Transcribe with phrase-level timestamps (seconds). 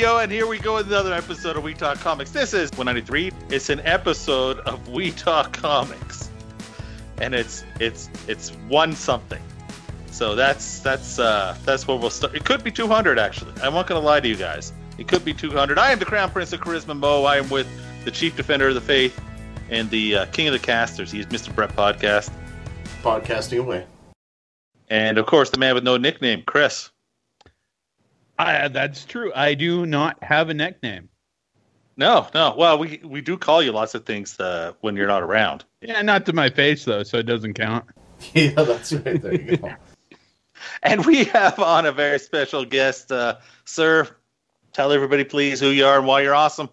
[0.00, 2.30] And here we go with another episode of We Talk Comics.
[2.30, 3.32] This is 193.
[3.50, 6.30] It's an episode of We Talk Comics,
[7.20, 9.42] and it's it's it's one something.
[10.12, 12.36] So that's that's uh, that's where we'll start.
[12.36, 13.52] It could be 200 actually.
[13.60, 14.72] I'm not gonna lie to you guys.
[14.98, 15.78] It could be 200.
[15.78, 17.24] I am the Crown Prince of Charisma Mo.
[17.24, 17.66] I am with
[18.04, 19.20] the Chief Defender of the Faith
[19.68, 21.10] and the uh, King of the Casters.
[21.10, 21.52] He's Mr.
[21.52, 22.30] Brett Podcast,
[23.02, 23.84] Podcasting away.
[24.88, 26.90] and of course the man with no nickname, Chris.
[28.38, 29.32] I, that's true.
[29.34, 31.08] I do not have a nickname.
[31.96, 32.54] No, no.
[32.56, 35.64] Well, we we do call you lots of things uh, when you're not around.
[35.80, 37.84] Yeah, not to my face though, so it doesn't count.
[38.34, 39.22] Yeah, that's right.
[39.22, 39.72] There you go.
[40.82, 44.08] And we have on a very special guest, uh, sir.
[44.72, 46.68] Tell everybody, please, who you are and why you're awesome.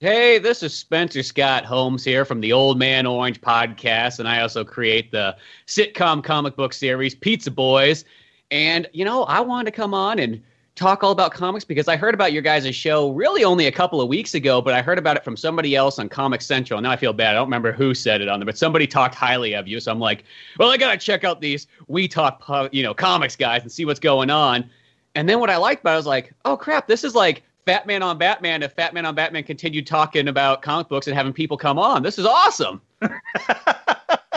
[0.00, 4.40] Hey, this is Spencer Scott Holmes here from the Old Man Orange podcast, and I
[4.40, 5.36] also create the
[5.66, 8.04] sitcom comic book series Pizza Boys.
[8.50, 10.42] And, you know, I wanted to come on and
[10.76, 14.00] talk all about comics because I heard about your guys' show really only a couple
[14.00, 16.80] of weeks ago, but I heard about it from somebody else on Comic Central.
[16.80, 17.30] Now I feel bad.
[17.30, 19.80] I don't remember who said it on there, but somebody talked highly of you.
[19.80, 20.24] So I'm like,
[20.58, 23.86] well, I got to check out these We Talk, you know, comics guys and see
[23.86, 24.68] what's going on.
[25.14, 27.42] And then what I liked about it I was like, oh crap, this is like
[27.64, 31.16] Fat Man on Batman if Fat Man on Batman continued talking about comic books and
[31.16, 32.02] having people come on.
[32.02, 32.82] This is awesome.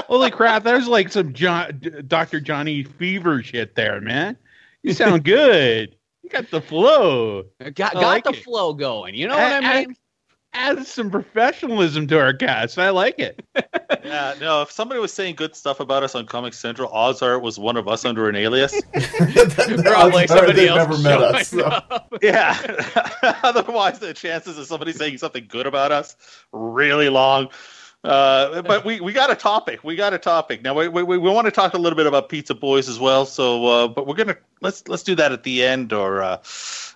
[0.08, 2.40] Holy crap, that was like some John, Dr.
[2.40, 4.38] Johnny Fever shit there, man.
[4.84, 5.96] You sound good.
[6.32, 7.44] You got the flow.
[7.60, 8.44] Got, got like the it.
[8.44, 9.16] flow going.
[9.16, 9.96] You know what I mean?
[10.54, 12.80] Add some professionalism to our cast.
[12.80, 13.44] I like it.
[14.06, 14.62] Yeah, no.
[14.64, 17.60] If somebody was saying good stuff about us on Comic Central, odds are it was
[17.60, 18.80] one of us under an alias.
[18.92, 21.48] Probably Odds are somebody they've else never met us.
[21.50, 21.80] so.
[22.22, 22.58] yeah.
[23.44, 26.16] Otherwise, the chances of somebody saying something good about us
[26.52, 27.50] really long.
[28.04, 29.84] Uh, but we, we got a topic.
[29.84, 30.62] We got a topic.
[30.62, 33.26] Now we, we, we want to talk a little bit about Pizza Boys as well.
[33.26, 36.42] So, uh, but we're gonna let's let's do that at the end or uh,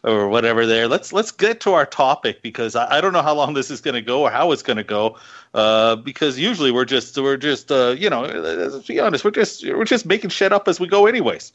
[0.06, 0.66] or whatever.
[0.66, 0.88] There.
[0.88, 3.82] Let's let's get to our topic because I, I don't know how long this is
[3.82, 5.18] gonna go or how it's gonna go.
[5.54, 9.68] Uh, because usually we're just we're just uh, you know let's be honest we're just
[9.68, 11.52] we're just making shit up as we go anyways.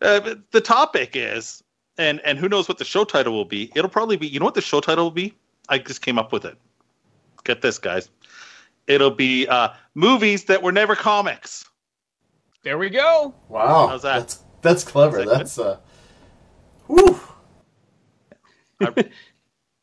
[0.00, 1.62] Uh, the topic is
[1.98, 3.70] and and who knows what the show title will be?
[3.74, 4.28] It'll probably be.
[4.28, 5.34] You know what the show title will be?
[5.68, 6.56] I just came up with it.
[7.44, 8.08] Get this, guys.
[8.86, 11.64] It'll be uh, movies that were never comics.
[12.62, 13.34] There we go.
[13.48, 14.18] Wow, How's that?
[14.18, 15.18] That's that's clever.
[15.18, 15.78] That that's uh,
[16.86, 17.20] whew.
[18.80, 19.10] I,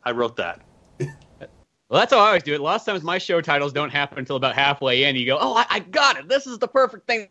[0.04, 0.62] I wrote that.
[1.90, 2.62] Well, that's how I always do it.
[2.62, 5.16] Lots of times my show titles don't happen until about halfway in.
[5.16, 6.30] You go, oh, I, I got it.
[6.30, 7.28] This is the perfect thing.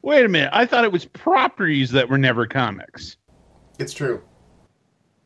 [0.00, 0.50] Wait a minute.
[0.54, 3.18] I thought it was properties that were never comics.
[3.78, 4.22] It's true.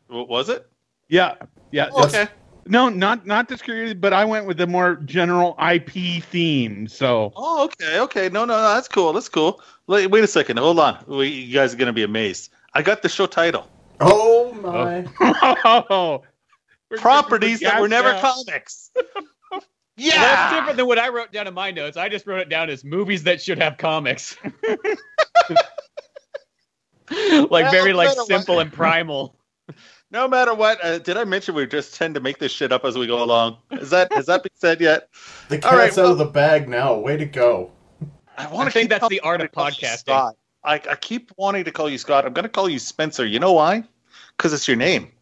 [0.08, 0.68] What was it?
[1.08, 1.34] Yeah.
[1.70, 1.88] Yeah.
[1.94, 2.14] Yes.
[2.14, 2.28] Okay.
[2.68, 6.86] No, not not discreetly, but I went with the more general IP theme.
[6.86, 8.28] So Oh, okay, okay.
[8.28, 8.74] No, no, no.
[8.74, 9.12] That's cool.
[9.12, 9.60] That's cool.
[9.86, 10.58] Wait, wait a second.
[10.58, 11.02] Hold on.
[11.06, 12.50] We, you guys are gonna be amazed.
[12.74, 13.68] I got the show title.
[14.00, 15.06] Oh my!
[15.18, 15.34] We're
[15.90, 16.22] oh.
[16.96, 18.46] Properties that were never gassed out.
[18.46, 18.90] comics.
[19.50, 20.22] Well, yeah.
[20.22, 21.96] that's different than what I wrote down in my notes.
[21.96, 24.36] I just wrote it down as movies that should have comics.
[27.50, 29.34] like very like simple and primal.
[30.10, 32.84] No matter what, uh, did I mention we just tend to make this shit up
[32.84, 33.58] as we go along?
[33.72, 35.08] Is that has that been said yet?
[35.48, 36.94] The All cat's right, out of the bag now.
[36.98, 37.70] Way to go!
[38.36, 39.98] I I want to think that's the art of podcasting.
[39.98, 40.36] Scott.
[40.64, 42.24] I, I keep wanting to call you Scott.
[42.24, 43.24] I'm going to call you Spencer.
[43.26, 43.84] You know why?
[44.36, 45.12] Because it's your name.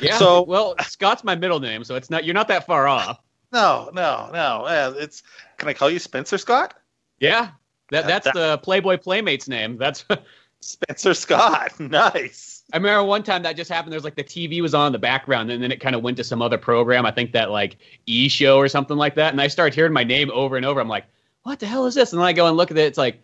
[0.00, 0.16] Yeah.
[0.18, 3.18] So- well, Scott's my middle name, so it's not you're not that far off.
[3.52, 4.64] No, no, no.
[4.64, 5.22] Uh, it's.
[5.58, 6.74] Can I call you Spencer Scott?
[7.18, 7.50] Yeah.
[7.90, 9.76] That Yeah, that's that- the Playboy Playmates name.
[9.76, 10.04] That's
[10.60, 11.72] Spencer Scott.
[11.80, 12.64] Nice.
[12.72, 13.92] I remember one time that just happened.
[13.92, 16.16] There's like the TV was on in the background, and then it kind of went
[16.16, 17.06] to some other program.
[17.06, 19.32] I think that like E show or something like that.
[19.32, 20.80] And I started hearing my name over and over.
[20.80, 21.04] I'm like,
[21.44, 22.12] what the hell is this?
[22.12, 22.80] And then I go and look at it.
[22.80, 23.20] It's like,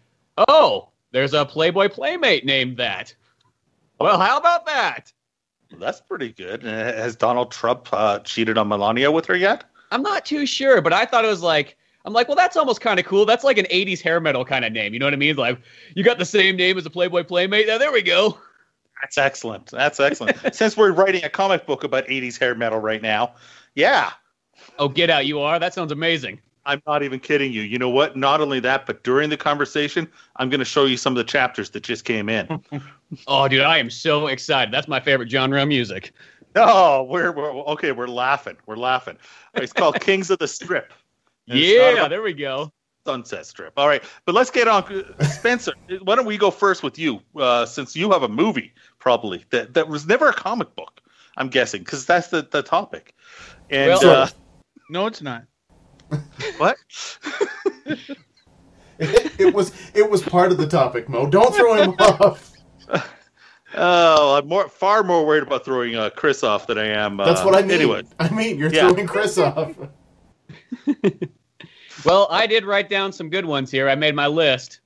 [0.48, 3.14] oh, there's a Playboy Playmate named that.
[3.98, 5.12] Well, how about that?
[5.72, 6.62] That's pretty good.
[6.62, 9.64] Has Donald Trump uh, cheated on Melania with her yet?
[9.90, 11.76] I'm not too sure, but I thought it was like.
[12.04, 13.24] I'm like, well, that's almost kind of cool.
[13.26, 14.92] That's like an 80s hair metal kind of name.
[14.92, 15.36] You know what I mean?
[15.36, 15.58] Like,
[15.94, 17.66] you got the same name as a Playboy Playmate.
[17.68, 18.38] Now, there we go.
[19.00, 19.66] That's excellent.
[19.70, 20.36] That's excellent.
[20.54, 23.34] Since we're writing a comic book about 80s hair metal right now,
[23.74, 24.12] yeah,
[24.78, 25.26] Oh, get out.
[25.26, 25.58] You are?
[25.58, 26.40] That sounds amazing.
[26.64, 27.62] I'm not even kidding you.
[27.62, 28.16] You know what?
[28.16, 31.24] Not only that, but during the conversation, I'm going to show you some of the
[31.24, 32.62] chapters that just came in.
[33.26, 34.72] Oh, dude, I am so excited.
[34.72, 36.14] That's my favorite genre of music.
[36.56, 37.92] Oh, we're, we're okay.
[37.92, 38.56] We're laughing.
[38.64, 39.18] We're laughing.
[39.52, 40.94] It's called Kings of the Strip.
[41.48, 42.72] And it's not Yeah, there we go.
[43.04, 43.72] Sunset Strip.
[43.76, 44.84] All right, but let's get on.
[45.22, 45.72] Spencer,
[46.02, 49.74] why don't we go first with you, uh, since you have a movie probably that
[49.74, 51.00] that was never a comic book.
[51.36, 53.14] I'm guessing because that's the the topic.
[53.70, 54.28] And Well- uh,
[54.88, 55.44] No, it's not.
[56.58, 56.76] what?
[58.98, 61.28] It, it was it was part of the topic, Mo.
[61.28, 62.52] Don't throw him off.
[63.74, 67.18] Oh, I'm more, far more worried about throwing uh, Chris off than I am.
[67.18, 67.70] Uh, That's what I mean.
[67.70, 68.90] Anyway, I mean, you're Yeah.
[68.90, 69.74] throwing Chris off.
[72.04, 73.88] Well, I did write down some good ones here.
[73.88, 74.80] I made my list.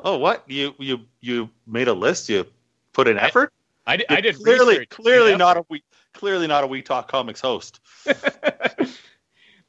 [0.00, 2.28] oh, what you you you made a list?
[2.28, 2.46] You
[2.92, 3.52] put an effort?
[3.86, 4.06] I did.
[4.10, 4.88] I did clearly research.
[4.90, 5.38] clearly Yep.
[5.38, 7.80] not a we clearly not a We Talk Comics host.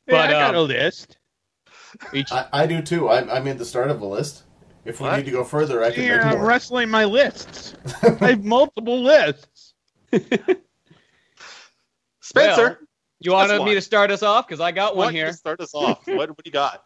[0.10, 1.18] Yeah, But, I got um, a list.
[2.14, 3.10] Each, I, I do too.
[3.10, 4.44] I, I made the start of a list.
[4.86, 5.18] If we What?
[5.18, 6.48] need to go further, I can Here, make I'm more.
[6.48, 7.74] wrestling my lists.
[8.22, 9.74] I have multiple lists.
[12.22, 12.87] Spencer, Well,
[13.20, 15.32] you wanted me to start us off because I got one here.
[15.34, 16.06] Start us off.
[16.08, 16.84] what what do you got?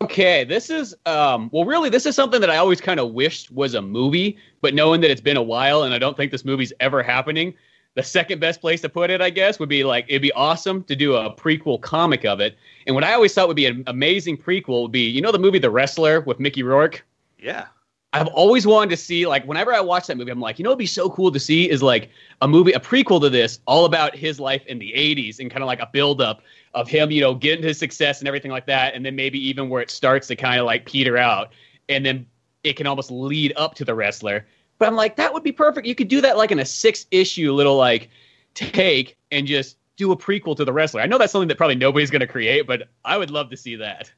[0.00, 3.50] Okay, this is um well really this is something that I always kind of wished
[3.50, 6.44] was a movie, but knowing that it's been a while and I don't think this
[6.44, 7.54] movie's ever happening,
[7.94, 10.82] the second best place to put it, I guess, would be like it'd be awesome
[10.84, 12.56] to do a prequel comic of it.
[12.86, 15.38] And what I always thought would be an amazing prequel would be, you know the
[15.38, 17.04] movie The Wrestler with Mickey Rourke?
[17.38, 17.66] Yeah.
[18.14, 20.70] I've always wanted to see like whenever I watch that movie, I'm like, you know,
[20.70, 22.10] it'd be so cool to see is like
[22.42, 25.64] a movie, a prequel to this, all about his life in the '80s and kind
[25.64, 26.40] of like a buildup
[26.74, 29.68] of him, you know, getting his success and everything like that, and then maybe even
[29.68, 31.52] where it starts to kind of like peter out,
[31.88, 32.24] and then
[32.62, 34.46] it can almost lead up to the wrestler.
[34.78, 35.84] But I'm like, that would be perfect.
[35.84, 38.10] You could do that like in a six issue little like
[38.54, 41.00] take and just do a prequel to the wrestler.
[41.00, 43.56] I know that's something that probably nobody's going to create, but I would love to
[43.56, 44.12] see that.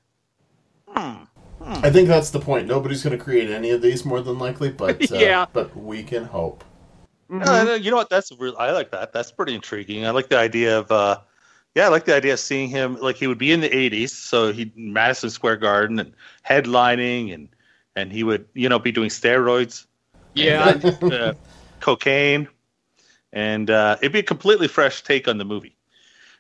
[0.89, 1.25] Hmm.
[1.67, 2.67] I think that's the point.
[2.67, 5.47] Nobody's going to create any of these more than likely, but uh, Yeah.
[5.53, 6.65] but we can hope.
[7.31, 8.09] Uh, you know what?
[8.09, 8.57] That's real.
[8.57, 9.13] I like that.
[9.13, 10.07] That's pretty intriguing.
[10.07, 11.19] I like the idea of, uh,
[11.75, 14.11] yeah, I like the idea of seeing him like he would be in the '80s,
[14.11, 16.15] so he Madison Square Garden and
[16.49, 17.49] headlining, and
[17.97, 19.87] and he would you know be doing steroids,
[20.35, 21.35] Yeah, uh,
[21.81, 22.49] cocaine,
[23.33, 25.77] and uh, it'd be a completely fresh take on the movie.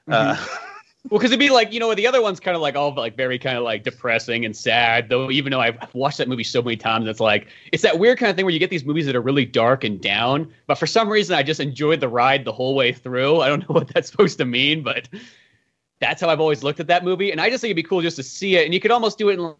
[0.08, 0.36] Uh,
[1.08, 3.16] Well, because it'd be like you know the other one's kind of like all like
[3.16, 5.08] very kind of like depressing and sad.
[5.08, 8.18] Though even though I've watched that movie so many times, it's like it's that weird
[8.18, 10.52] kind of thing where you get these movies that are really dark and down.
[10.66, 13.40] But for some reason, I just enjoyed the ride the whole way through.
[13.40, 15.08] I don't know what that's supposed to mean, but
[16.00, 17.30] that's how I've always looked at that movie.
[17.30, 18.64] And I just think it'd be cool just to see it.
[18.64, 19.54] And you could almost do it in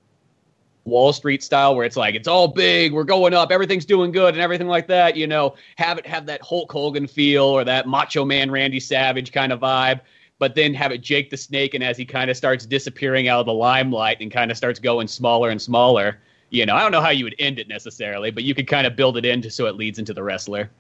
[0.84, 4.34] Wall Street style, where it's like it's all big, we're going up, everything's doing good,
[4.34, 5.16] and everything like that.
[5.16, 9.31] You know, have it have that Hulk Hogan feel or that Macho Man Randy Savage
[9.31, 10.00] kind of vibe
[10.38, 13.40] but then have it Jake the Snake, and as he kind of starts disappearing out
[13.40, 16.18] of the limelight and kind of starts going smaller and smaller,
[16.50, 18.86] you know, I don't know how you would end it necessarily, but you could kind
[18.86, 20.70] of build it in just so it leads into the wrestler.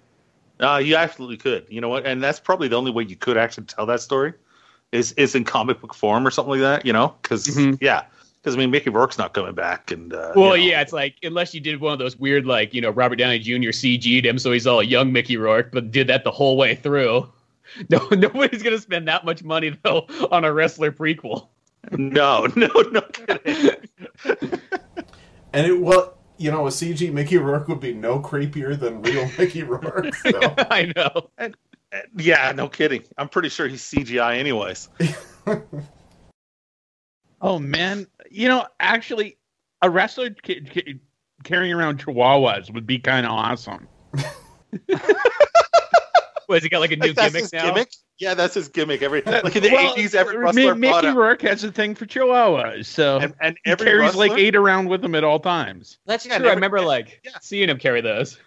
[0.60, 1.66] Uh, you absolutely could.
[1.68, 2.06] You know what?
[2.06, 4.32] And that's probably the only way you could actually tell that story
[4.92, 6.86] is is in comic book form or something like that.
[6.86, 7.14] You know?
[7.20, 7.76] Because Mhm.
[7.80, 8.04] yeah,
[8.40, 10.70] because I mean Mickey Rourke's not coming back, and uh, Well, you know.
[10.70, 13.38] yeah, it's like unless you did one of those weird, like you know, Robert Downey
[13.38, 13.70] Jr.
[13.72, 17.28] CG'd him, so he's all young Mickey Rourke, but did that the whole way through.
[17.90, 21.48] No, nobody's gonna spend that much money though on a wrestler prequel.
[21.92, 23.76] no, no, no kidding.
[25.52, 29.28] And it well, you know, a CG Mickey Rourke would be no creepier than real
[29.38, 30.14] Mickey Rourke.
[30.14, 30.40] So.
[30.70, 31.30] I know.
[31.38, 31.54] and
[32.16, 33.04] yeah, no kidding.
[33.18, 34.88] I'm pretty sure he's CGI anyways.
[37.40, 39.36] Oh man, you know, actually,
[39.82, 40.98] a wrestler ca- ca-
[41.44, 43.86] carrying around chihuahuas would be kind of awesome.
[46.48, 47.66] Was he got like a new Like, that's gimmick his now?
[47.70, 47.90] gimmick.
[48.18, 49.02] Yeah, that's his gimmick.
[49.02, 51.72] Every like in the Well, 80s, every Mi- wrestler Mickey brought up, Rourke has a
[51.72, 55.14] thing for chihuahuas, so and, and he every carries wrestler, like eight around with him
[55.14, 55.98] at all times.
[56.06, 56.48] That's Yeah, true.
[56.48, 57.32] I remember like yeah.
[57.42, 58.38] seeing him carry those.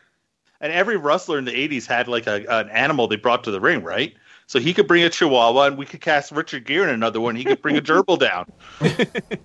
[0.62, 3.60] and every wrestler in the 80s had like a, an animal they brought to the
[3.62, 4.16] ring, right?
[4.48, 7.36] So he could bring a chihuahua, and we could cast Richard Gere in another one.
[7.36, 8.52] He could bring a gerbil down.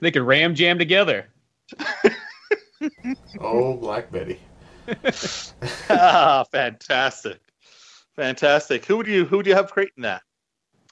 [0.00, 1.28] They could ram jam together.
[3.40, 4.40] Oh, Black Betty.
[5.90, 7.40] ah, fantastic,
[8.16, 8.84] fantastic.
[8.86, 10.22] Who do you who do you have creating that?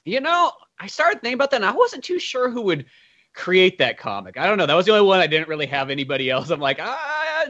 [0.05, 2.85] You know, I started thinking about that, and I wasn't too sure who would
[3.33, 4.37] create that comic.
[4.37, 4.65] I don't know.
[4.65, 6.49] That was the only one I didn't really have anybody else.
[6.49, 7.45] I'm like, ah,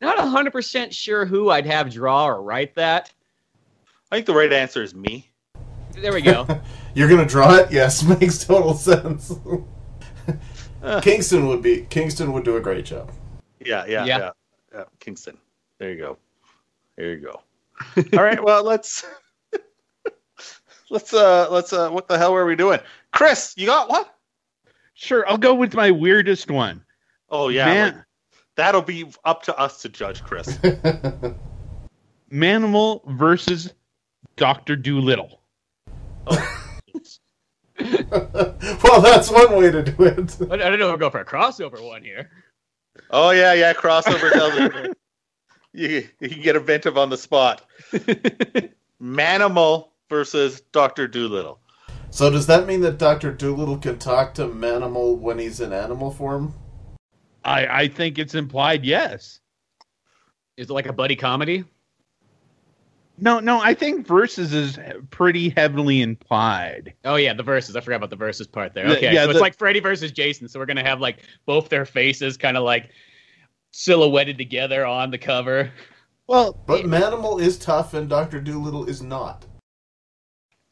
[0.00, 3.12] not hundred percent sure who I'd have draw or write that.
[4.10, 5.30] I think the right answer is me.
[5.92, 6.46] There we go.
[6.94, 7.70] You're gonna draw it?
[7.70, 9.32] Yes, makes total sense.
[11.02, 13.10] Kingston would be Kingston would do a great job.
[13.64, 14.18] Yeah, yeah, Yeah.
[14.18, 14.30] yeah,
[14.74, 14.84] yeah.
[15.00, 15.38] Kingston.
[15.78, 16.18] There you go.
[16.96, 17.40] There you go.
[18.16, 18.42] All right.
[18.42, 19.04] Well, let's
[20.90, 22.80] let's uh let's uh what the hell are we doing?
[23.12, 24.04] Chris, you got one?
[24.94, 26.84] Sure, I'll go with my weirdest one.
[27.30, 28.04] Oh yeah, Man- like,
[28.56, 30.58] that'll be up to us to judge, Chris.
[32.32, 33.72] Manimal versus
[34.36, 35.40] Doctor Doolittle.
[37.80, 40.36] well, that's one way to do it.
[40.50, 40.86] I I don't know.
[40.86, 42.30] if We're going for a crossover one here.
[43.10, 43.72] oh yeah, yeah.
[43.72, 44.92] Crossover.
[45.74, 47.64] Tells you you can get inventive on the spot.
[49.02, 51.60] Manimal versus Doctor Doolittle.
[52.10, 56.10] So does that mean that Doctor Doolittle can talk to Manimal when he's in animal
[56.10, 56.54] form?
[57.44, 59.40] I, I think it's implied yes.
[60.56, 61.64] Is it like a buddy comedy?
[63.18, 64.78] No, no, I think versus is
[65.10, 66.94] pretty heavily implied.
[67.04, 67.76] Oh yeah, the verses.
[67.76, 68.88] I forgot about the verses part there.
[68.88, 70.48] The- Okay, yeah, so it's like Freddy versus Jason.
[70.48, 72.90] So we're gonna have like both their faces kind of like
[73.74, 75.70] silhouetted together on the cover.
[76.28, 79.44] Well, But Manimal is tough and Doctor Doolittle is not.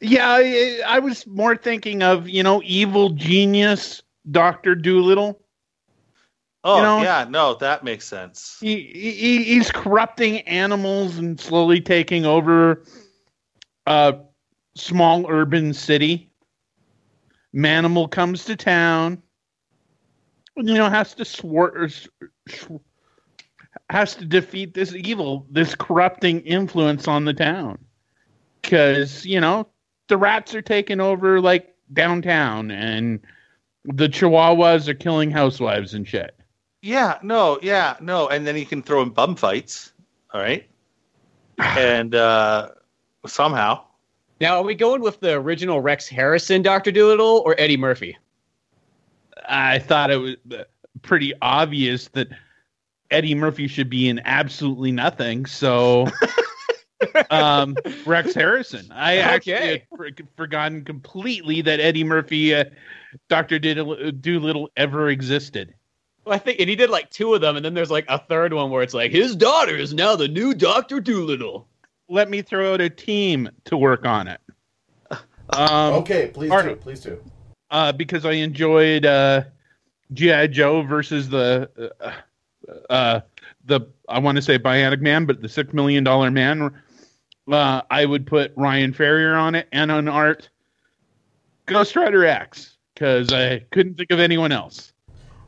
[0.00, 5.40] yeah, I, I was more thinking of you know evil genius Doctor Doolittle.
[6.64, 8.56] Oh You know- yeah, no, that makes sense.
[8.60, 12.84] He, he he's corrupting animals and slowly taking over
[13.86, 14.16] a
[14.76, 16.30] small urban city.
[17.54, 19.20] Manimal comes to town.
[20.56, 22.08] You know, has to swart or s-
[22.46, 22.64] sh-
[23.90, 27.78] has to defeat this evil, this corrupting influence on the town.
[28.60, 29.66] Because you know
[30.08, 33.20] the rats are taking over like downtown, and
[33.84, 36.36] the Chihuahuas are killing housewives and shit.
[36.82, 39.92] Yeah, no, yeah, no, and then he can throw in bum fights.
[40.32, 40.68] All right,
[41.58, 42.70] and uh,
[43.26, 43.84] somehow,
[44.40, 48.16] Now, are we going with the original Rex Harrison Doctor Doolittle or Eddie Murphy?
[49.48, 50.36] I thought it was
[51.02, 52.28] pretty obvious that
[53.12, 55.46] Eddie Murphy should be in absolutely nothing.
[55.46, 56.08] So,
[57.30, 57.76] um,
[58.06, 58.86] Rex Harrison.
[58.92, 62.64] I actually had for, forgotten completely that Eddie Murphy, uh,
[63.28, 65.74] Doctor Doolittle, ever existed.
[66.24, 68.18] Well, I think, and he did like two of them, and then there's like a
[68.18, 71.66] third one where it's like his daughter is now the new Doctor Doolittle.
[72.08, 74.40] Let me throw out a team to work on it.
[75.50, 76.80] Um, okay, please do, Arnold.
[76.80, 77.20] please do.
[77.70, 79.42] uh, because I enjoyed uh,
[80.12, 82.12] GI Joe versus the uh,
[82.90, 83.20] uh,
[83.64, 86.70] the I want to say Bionic Man, but the Six Million Dollar Man.
[87.50, 90.48] Uh, I would put Ryan Ferrier on it, and on art,
[91.66, 94.92] Ghost Rider X, because I couldn't think of anyone else.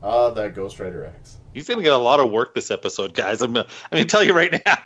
[0.03, 1.37] Ah, that Ghost Rider X.
[1.53, 3.41] he's gonna get a lot of work this episode, guys.
[3.41, 4.83] I'm, gonna- I'm gonna tell you right now.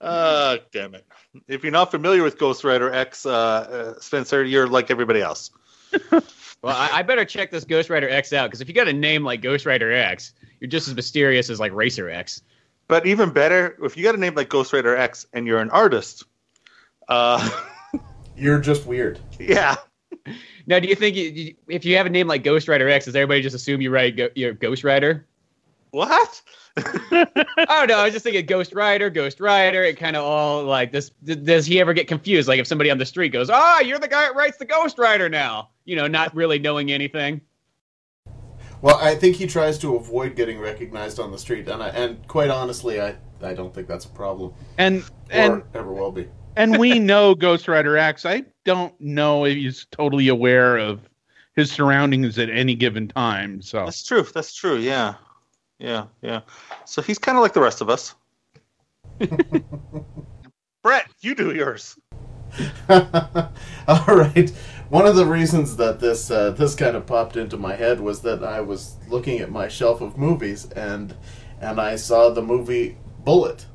[0.00, 1.06] Uh, damn it!
[1.48, 5.50] If you're not familiar with Ghost Rider X, uh, uh, Spencer, you're like everybody else.
[6.62, 8.92] Well, I, I better check this Ghost Rider X out because if you got a
[8.92, 12.42] name like Ghost Rider X, you're just as mysterious as like Racer X.
[12.88, 15.70] But even better, if you got a name like Ghost Rider X and you're an
[15.70, 16.24] artist,
[17.08, 17.48] uh,
[18.36, 19.18] You're just weird.
[19.38, 19.76] yeah,
[20.66, 23.04] Now, do you think you, you- if you have a name like Ghost Rider X,
[23.06, 25.26] does everybody just assume you write go, you're Ghost Rider?
[25.92, 26.40] what?
[26.76, 27.26] I
[27.68, 27.98] don't know.
[27.98, 29.82] I was just thinking Ghost Rider, Ghost Rider.
[29.82, 31.10] It kind of all like this.
[31.24, 32.46] Does he ever get confused?
[32.48, 34.96] Like if somebody on the street goes, "Ah, you're the guy that writes the Ghost
[34.98, 37.40] Rider now," you know, not really knowing anything.
[38.80, 42.24] Well, I think he tries to avoid getting recognized on the street, and I, and
[42.28, 46.28] quite honestly, I, I don't think that's a problem, And or and ever will be.
[46.54, 48.24] and we know Ghost Rider X.
[48.24, 51.00] I don't know if he's totally aware of
[51.56, 53.60] his surroundings at any given time.
[53.60, 54.22] So That's true.
[54.22, 54.76] That's true.
[54.76, 55.14] Yeah,
[55.80, 56.42] yeah, yeah.
[56.84, 58.14] So he's kind of like the rest of us.
[60.84, 61.98] Brett, you do yours.
[62.88, 64.50] All right.
[64.90, 68.22] One of the reasons that this uh, this kind of popped into my head was
[68.22, 71.14] that I was looking at my shelf of movies and
[71.60, 73.66] and I saw the movie Bullitt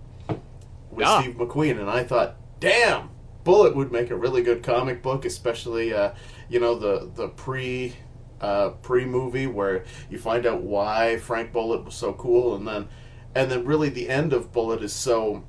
[0.91, 1.21] with Ah.
[1.21, 3.11] Steve McQueen, and I thought, damn,
[3.45, 6.11] Bullitt would make a really good comic book, especially uh,
[6.49, 7.93] you know the the pre
[8.41, 12.89] uh, pre movie where you find out why Frank Bullitt was so cool, and then
[13.33, 15.45] and then really the end of Bullitt is so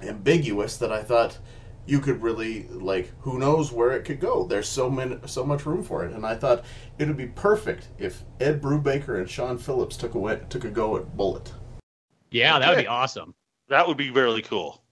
[0.00, 1.38] ambiguous that I thought
[1.86, 4.44] you could really like who knows where it could go.
[4.44, 6.64] There's so many so much room for it, and I thought
[6.98, 10.96] it would be perfect if Ed Brubaker and Sean Phillips took away took a go
[10.96, 11.52] at Bullitt.
[12.30, 13.34] Yeah, that would be awesome.
[13.68, 14.82] That would be really cool.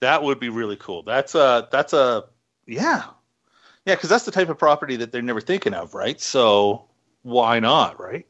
[0.00, 1.02] That would be really cool.
[1.02, 2.24] That's a that's a
[2.66, 3.04] yeah,
[3.86, 6.20] yeah, because that's the type of property that they're never thinking of, right?
[6.20, 6.84] So
[7.22, 8.26] why not, right?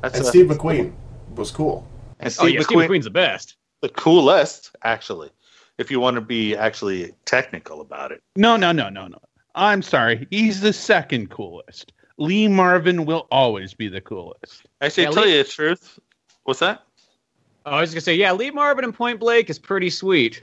[0.00, 0.92] That's And a- Steve McQueen
[1.34, 1.86] was cool.
[2.20, 3.56] and Oh yeah, McQueen, Steve McQueen's the best.
[3.80, 5.30] the coolest, actually.
[5.78, 9.18] If you want to be actually technical about it, no, no, no, no, no.
[9.54, 10.26] I'm sorry.
[10.30, 11.92] He's the second coolest.
[12.18, 14.62] Lee Marvin will always be the coolest.
[14.80, 15.98] actually, Yeah, to tell Lee- you the truth,
[16.44, 16.82] what's that?
[17.64, 20.42] Oh, I was gonna say, yeah, Lee Marvin and Point Blank is pretty sweet.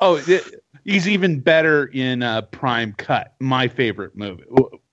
[0.00, 0.44] Oh, th-
[0.84, 3.34] he's even better in uh, Prime Cut.
[3.40, 4.42] My favorite movie.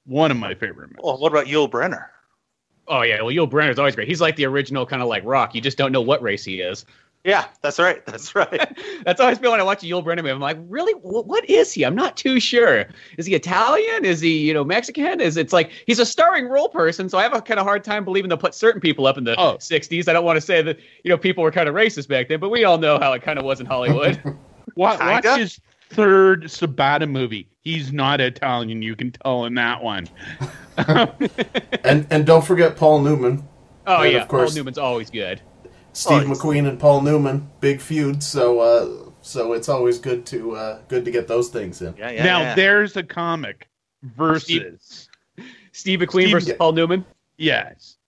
[0.06, 1.02] One of my favorite movies.
[1.04, 2.06] Well, what about Yul Brynner?
[2.88, 4.08] Oh yeah, well, Yul Brynner's always great.
[4.08, 5.54] He's like the original kind of like Rock.
[5.56, 6.86] You just don't know what race he is.
[7.26, 8.06] Yeah, that's right.
[8.06, 8.78] That's right.
[9.04, 10.30] That's always been when I watch a Yul Brynner movie.
[10.32, 10.94] I'm like, really?
[11.02, 11.84] What is he?
[11.84, 12.86] I'm not too sure.
[13.18, 14.06] Is he Italian?
[14.06, 15.20] Is he, you know, Mexican?
[15.20, 17.84] Is it's like he's a starring role person, so I have a kind of hard
[17.84, 19.56] time believing they'll put certain people up in the Oh.
[19.58, 20.08] 60s.
[20.08, 22.40] I don't want to say that you know people were kind of racist back then,
[22.40, 24.22] but we all know how it kind of was in Hollywood.
[24.76, 25.60] Wa- watch his
[25.90, 27.50] third Sabata movie.
[27.64, 28.82] He's not Italian.
[28.82, 30.08] You can tell in that one.
[31.84, 33.44] And and don't forget Paul Newman.
[33.88, 35.42] oh And yeah, of course- Paul Newman's always good.
[35.94, 38.24] Steve Oh, McQueen and Paul Newman, big feud.
[38.24, 41.96] So uh, so it's always good to uh, good to get those things in.
[41.98, 42.24] Yeah, yeah.
[42.24, 42.56] now yeah.
[42.56, 43.68] there's a comic
[44.04, 45.10] versus
[45.72, 47.06] Steve McQueen Steve- versus Paul Newman.
[47.38, 47.98] yes.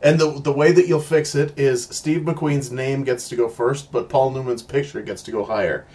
[0.00, 3.48] And the the way that you'll fix it is Steve McQueen's name gets to go
[3.48, 5.86] first, but Paul Newman's picture gets to go higher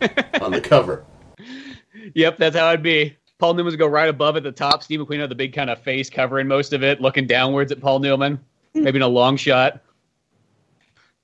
[0.40, 1.04] on the cover.
[2.14, 3.16] Yep, that's how it'd be.
[3.40, 4.82] Paul Newman's go right above at the top.
[4.82, 7.80] Steve McQueen had the big kind of face covering most of it, looking downwards at
[7.80, 8.38] Paul Newman,
[8.74, 9.80] maybe in a long shot.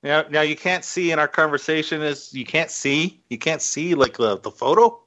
[0.03, 3.95] Now, now you can't see in our conversation is you can't see you can't see
[3.95, 4.99] like the the photo.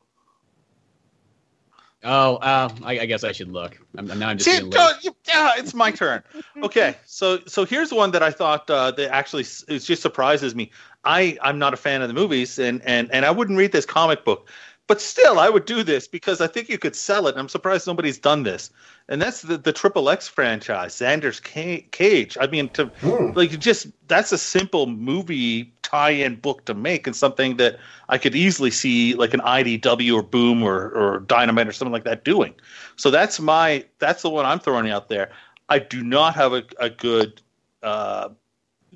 [2.02, 3.78] Oh, uh, I, I guess I should look.
[3.98, 6.22] I'm, I'm now I'm just See, being no, you- yeah, it's my turn.
[6.62, 10.54] Okay, so so here's one that I thought uh, that actually s- it just surprises
[10.54, 10.70] me.
[11.04, 13.86] I I'm not a fan of the movies, and and and I wouldn't read this
[13.86, 14.48] comic book,
[14.90, 17.30] but still I would do this because I think you could sell it.
[17.30, 18.70] And I'm surprised nobody's done this,
[19.08, 22.36] and that's the the Triple X franchise, Xander's Cage.
[22.40, 23.30] I mean, to Hmm.
[23.36, 27.78] like just that's a simple movie tie-in book to make and something that
[28.08, 32.02] I could easily see like an IDW or Boom or or Dynamite or something like
[32.10, 32.52] that doing.
[32.96, 35.30] So that's my that's the one I'm throwing out there.
[35.68, 37.40] I do not have a, a good
[37.84, 38.30] uh,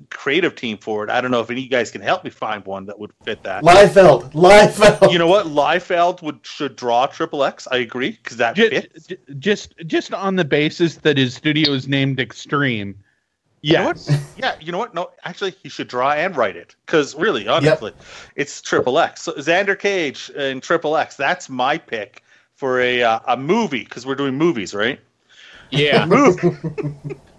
[0.09, 1.09] creative team for it.
[1.09, 3.11] I don't know if any of you guys can help me find one that would
[3.23, 3.63] fit that.
[3.63, 5.11] Liefeld, Liefeld.
[5.11, 5.47] You know what?
[5.47, 7.67] Liefeld would should draw Triple X.
[7.71, 9.07] I agree because that fits.
[9.07, 12.95] Just, just just on the basis that his studio is named Extreme.
[13.61, 13.93] You know
[14.37, 14.93] Yeah, you know what?
[14.93, 17.93] No, actually, he should draw and write it because really, honestly,
[18.35, 19.23] it's Triple X.
[19.23, 21.15] So Xander Cage and Triple X.
[21.15, 22.21] That's my pick
[22.53, 24.99] for a uh, a movie because we're doing movies, right?
[25.71, 26.05] Yeah.
[26.07, 26.57] Movie.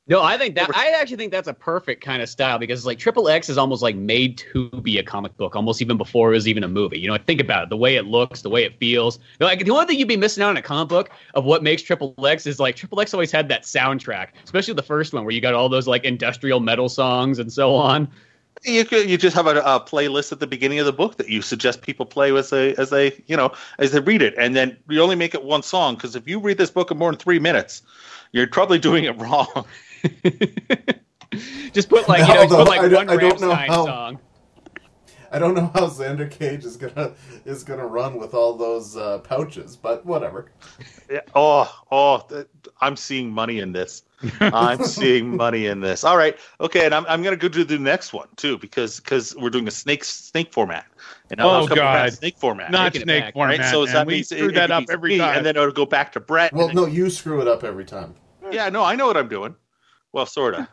[0.09, 2.99] No, I think that I actually think that's a perfect kind of style because like
[2.99, 6.35] Triple X is almost like made to be a comic book, almost even before it
[6.35, 6.99] was even a movie.
[6.99, 9.19] You know, think about it, the way it looks, the way it feels.
[9.39, 11.83] Like the only thing you'd be missing out on a comic book of what makes
[11.83, 15.35] Triple X is like Triple X always had that soundtrack, especially the first one where
[15.35, 18.09] you got all those like industrial metal songs and so on.
[18.65, 21.29] You could, you just have a, a playlist at the beginning of the book that
[21.29, 24.57] you suggest people play as they as they you know as they read it, and
[24.57, 27.13] then you only make it one song because if you read this book in more
[27.13, 27.83] than three minutes,
[28.33, 29.65] you're probably doing it wrong.
[31.73, 33.49] just put like you know, just Although put like I don't- one I don't know
[33.51, 34.19] Rammstein how- song.
[35.31, 37.13] I don't know how Xander Cage is gonna
[37.45, 40.51] is gonna run with all those uh, pouches, but whatever.
[41.11, 41.21] Yeah.
[41.35, 42.47] Oh, oh, th-
[42.81, 44.05] I'm seeing money in this.
[44.41, 46.03] I'm seeing money in this.
[46.03, 49.37] All right, okay, and I'm, I'm gonna go to the next one too because because
[49.37, 50.87] we're doing a snake snake format.
[51.31, 52.19] And Oh, I'm coming back to God.
[52.19, 52.71] snake format.
[52.71, 53.59] Not snake back, format.
[53.59, 53.95] right, so man.
[53.95, 55.37] that we means screw it- that it up every me, time.
[55.37, 56.55] and then it'll go back to Brett.
[56.55, 58.15] Well, and no, you screw it up every time.
[58.51, 59.55] Yeah, no, I know what I'm doing.
[60.13, 60.67] Well, sort of.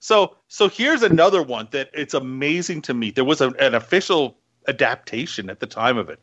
[0.00, 3.10] so, so here's another one that it's amazing to me.
[3.10, 4.36] There was a, an official
[4.68, 6.20] adaptation at the time of it,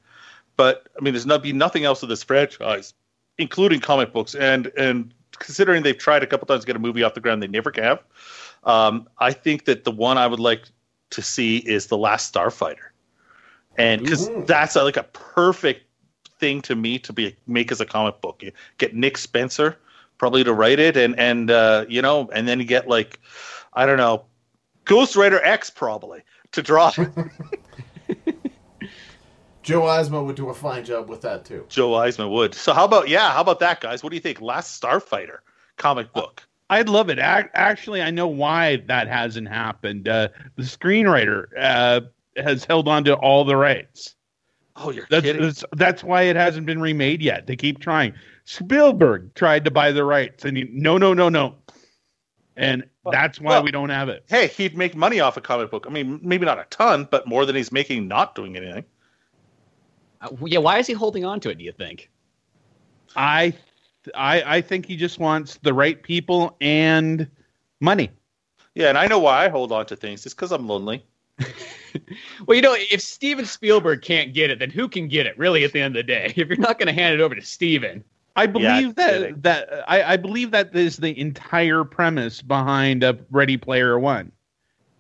[0.58, 2.94] but I mean, there's not be nothing else of this franchise,
[3.38, 7.04] including comic books, and and considering they've tried a couple times to get a movie
[7.04, 8.04] off the ground, they never have.
[8.66, 10.66] Um, I think that the one I would like
[11.10, 12.92] to see is the Last Starfighter,
[13.78, 14.46] and because Mhm.
[14.46, 15.82] that's a, like a perfect
[16.40, 18.44] thing to me to be make as a comic book.
[18.44, 19.78] You get Nick Spencer
[20.24, 23.20] probably to write it, and and uh, you know, and then get like
[23.74, 24.24] I don't know,
[24.86, 26.22] Ghost Rider X probably
[26.54, 26.92] to draw
[29.64, 31.66] Joe Eisma would do a fine job with that too.
[31.68, 32.56] Joe Eisma would.
[32.56, 34.02] So how about yeah, how about that, guys?
[34.02, 34.40] What do you think?
[34.40, 35.40] Last Starfighter
[35.76, 36.48] comic book.
[36.70, 37.20] I'd love it.
[37.20, 40.08] Actually, I know why that hasn't happened.
[40.08, 42.00] Uh, the screenwriter uh,
[42.38, 44.16] has held on to all the rights.
[44.76, 45.42] Oh, you're That's, kidding.
[45.42, 47.46] that's that's why it hasn't been remade yet.
[47.46, 48.14] They keep trying.
[48.46, 51.56] Spielberg tried to buy the rights, and he, no, no, no, no,
[52.58, 54.24] and that's why well- we don't have it.
[54.28, 55.86] Hey, he'd make money off a comic book.
[55.88, 58.86] I mean, maybe not a ton, but more than he's making not doing anything.
[60.22, 61.58] Uh, yeah, why is he holding on to it?
[61.60, 62.10] Do you think?
[63.16, 63.54] I,
[64.16, 67.30] I, I think he just wants the right people and
[67.80, 68.10] money.
[68.74, 70.26] Yeah, and I know why I hold on to things.
[70.26, 71.06] It's because I'm lonely.
[72.48, 75.38] Well, you know, if Steven Spielberg can't get it, then who can get it?
[75.38, 77.36] Really, at the end of the day, if you're not going to hand it over
[77.36, 78.04] to Steven,
[78.36, 79.42] I believe that kidding.
[79.42, 84.32] that I, I believe that is the entire premise behind a Ready Player One.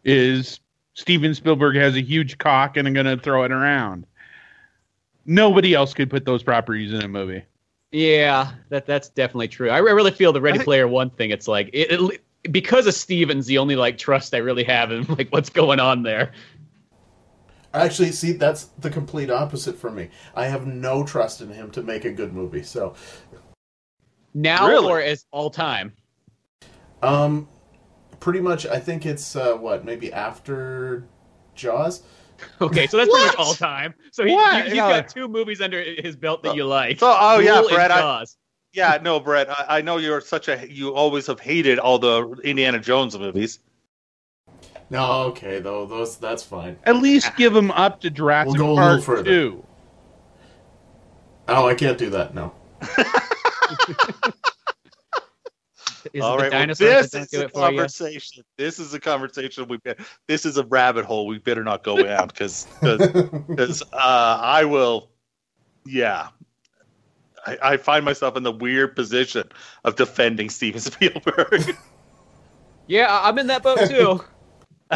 [0.03, 0.59] Is
[0.93, 4.05] Steven Spielberg has a huge cock and I'm going to throw it around.
[5.25, 7.43] Nobody else could put those properties in a movie.
[7.91, 9.69] yeah, that that's definitely true.
[9.69, 11.31] I really feel the Ready think- Player One thing.
[11.31, 15.05] It's like it, it, because of Steven's the only like trust I really have in
[15.05, 16.33] like what's going on there.
[17.73, 20.09] Actually, see, that's the complete opposite for me.
[20.35, 22.61] I have no trust in him to make a good movie.
[22.63, 22.93] So,
[24.35, 24.87] Now Really?
[24.87, 25.93] or as all time.
[27.01, 27.47] um,
[28.19, 31.03] pretty much, I think it's uh, what maybe after
[31.55, 32.03] Jaws.
[32.59, 33.93] Okay, so that's pretty much all time.
[34.11, 34.55] So he, What?
[34.55, 34.89] he, has Yeah.
[35.01, 36.99] got two movies under his belt that you like.
[36.99, 38.37] So, oh yeah, Rule and Brett, I, Jaws.
[38.73, 39.49] Yeah, no, Brett.
[39.49, 43.59] I, I know you're such a you always have hated all the Indiana Jones movies.
[44.93, 46.77] No, okay, though those that's fine.
[46.83, 49.23] At least give them up to Jurassic We'll go a little Park further.
[49.23, 49.65] 2.
[51.47, 52.35] Oh, I can't do that.
[52.35, 52.53] No.
[56.13, 57.77] Is All it the right, well, this is a it for you?
[57.77, 58.43] conversation.
[58.55, 59.79] This is a conversation we.
[60.27, 65.09] This is a rabbit hole we better not go down because because uh, I will.
[65.87, 66.27] Yeah,
[67.47, 69.49] I, I find myself in the weird position
[69.85, 71.77] of defending Steven Spielberg.
[72.85, 74.23] Yeah, I'm in that boat too.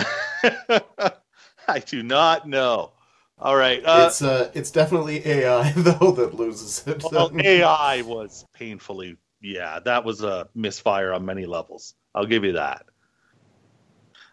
[1.68, 2.92] I do not know.
[3.40, 3.84] All right.
[3.84, 7.04] Uh, it's uh, it's definitely AI though that loses it.
[7.12, 9.18] well, AI was painfully.
[9.42, 11.94] Yeah, that was a misfire on many levels.
[12.16, 12.86] I'll give you that.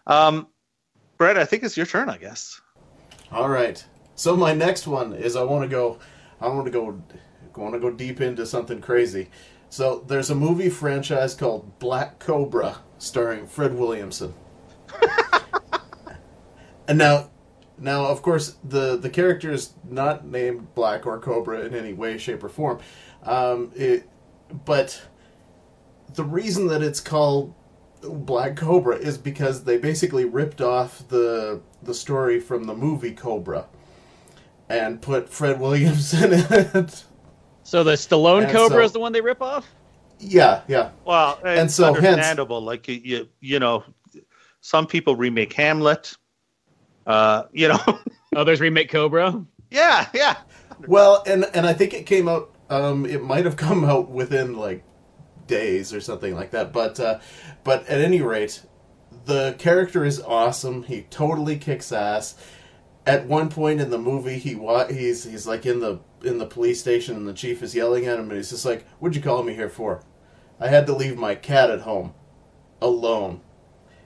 [0.07, 0.47] Um,
[1.17, 2.09] Brett, I think it's your turn.
[2.09, 2.59] I guess.
[3.31, 3.83] All right.
[4.15, 5.99] So my next one is I want to go,
[6.39, 7.01] I want to go,
[7.55, 9.29] want to go deep into something crazy.
[9.69, 14.33] So there's a movie franchise called Black Cobra starring Fred Williamson.
[16.87, 17.29] And now,
[17.77, 22.17] now of course the the character is not named Black or Cobra in any way,
[22.17, 22.79] shape, or form.
[23.23, 24.07] Um, it,
[24.65, 25.01] but
[26.13, 27.53] the reason that it's called
[28.01, 33.65] Black Cobra is because they basically ripped off the the story from the movie Cobra
[34.69, 37.03] and put Fred Williams in it.
[37.63, 39.67] So the Stallone And Cobra so- is the one they rip off?
[40.19, 40.91] Yeah, yeah.
[41.03, 42.61] Well, And it's so hence- understandable.
[42.61, 43.83] like you, you, you know,
[44.61, 46.15] some people remake Hamlet.
[47.05, 47.79] Uh, you know,
[48.35, 49.45] Oh, there's remake Cobra.
[49.71, 50.37] yeah, yeah.
[50.87, 52.51] Well, and and I think it came out.
[52.69, 54.83] Um, it might have come out within like
[55.47, 56.73] days or something like that.
[56.73, 57.19] But uh,
[57.63, 58.61] but at any rate,
[59.25, 60.83] the character is awesome.
[60.83, 62.35] He totally kicks ass.
[63.05, 66.45] At one point in the movie, he wa- he's he's like in the in the
[66.47, 69.21] police station, and the chief is yelling at him, and he's just like, "What'd you
[69.21, 70.03] call me here for?
[70.59, 72.13] I had to leave my cat at home,
[72.81, 73.41] alone."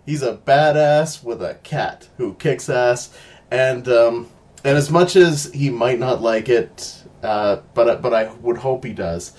[0.09, 3.15] He's a badass with a cat who kicks ass,
[3.51, 4.27] and um,
[4.63, 8.83] and as much as he might not like it, uh, but but I would hope
[8.85, 9.33] he does.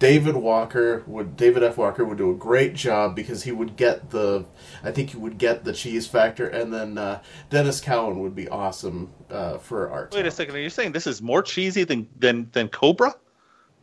[0.00, 1.78] David Walker would David F.
[1.78, 4.44] Walker would do a great job because he would get the
[4.82, 8.48] I think he would get the cheese factor, and then uh, Denys Cowan would be
[8.48, 10.12] awesome uh, for art.
[10.12, 10.56] Wait a second.
[10.56, 13.14] Are you saying this is more cheesy than than than Cobra?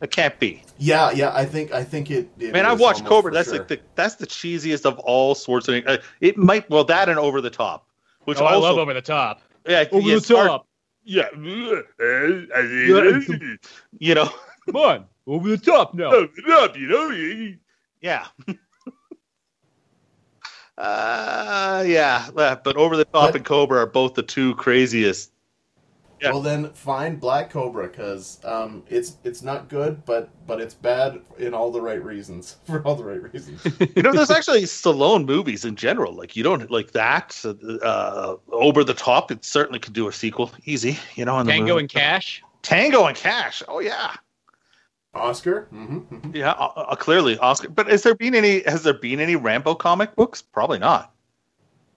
[0.00, 0.62] It can't be.
[0.78, 2.28] Yeah, yeah, I think I think it.
[2.38, 3.32] it Man, I've watched Cobra.
[3.32, 3.58] That's sure.
[3.58, 5.88] like the that's the cheesiest of all Schwarzenegger.
[5.88, 7.86] Uh, it might well that and Over the Top,
[8.24, 9.40] which oh, I love over the top.
[9.66, 10.66] yeah, Over yeah, the top.
[11.04, 11.28] Yeah,
[13.98, 14.28] you know,
[14.66, 16.10] Come on, over the top now.
[16.10, 17.54] up, you know,
[18.00, 18.26] yeah.
[20.76, 25.30] Uh, yeah, but Over the Top But- and Cobra are both the two craziest.
[26.20, 26.30] Yeah.
[26.30, 31.20] Well, then find Black Cobra because um, it's it's not good, but but it's bad
[31.38, 33.64] in all the right reasons for all the right reasons.
[33.96, 36.12] You know, there's actually Stallone movies in general.
[36.14, 37.40] Like you don't like that.
[37.82, 40.98] Uh, Over the Top, it certainly could do a sequel, easy.
[41.14, 41.80] You know, in Tango movie.
[41.80, 42.42] and Cash.
[42.62, 43.62] Tango and Cash.
[43.68, 44.14] Oh yeah,
[45.14, 45.66] Oscar.
[45.70, 46.52] hmm hmm yeah.
[46.52, 47.68] Uh, uh, clearly, Oscar.
[47.68, 48.62] But has there been any?
[48.64, 50.42] Has there been any Rambo comic books?
[50.42, 51.13] Probably not.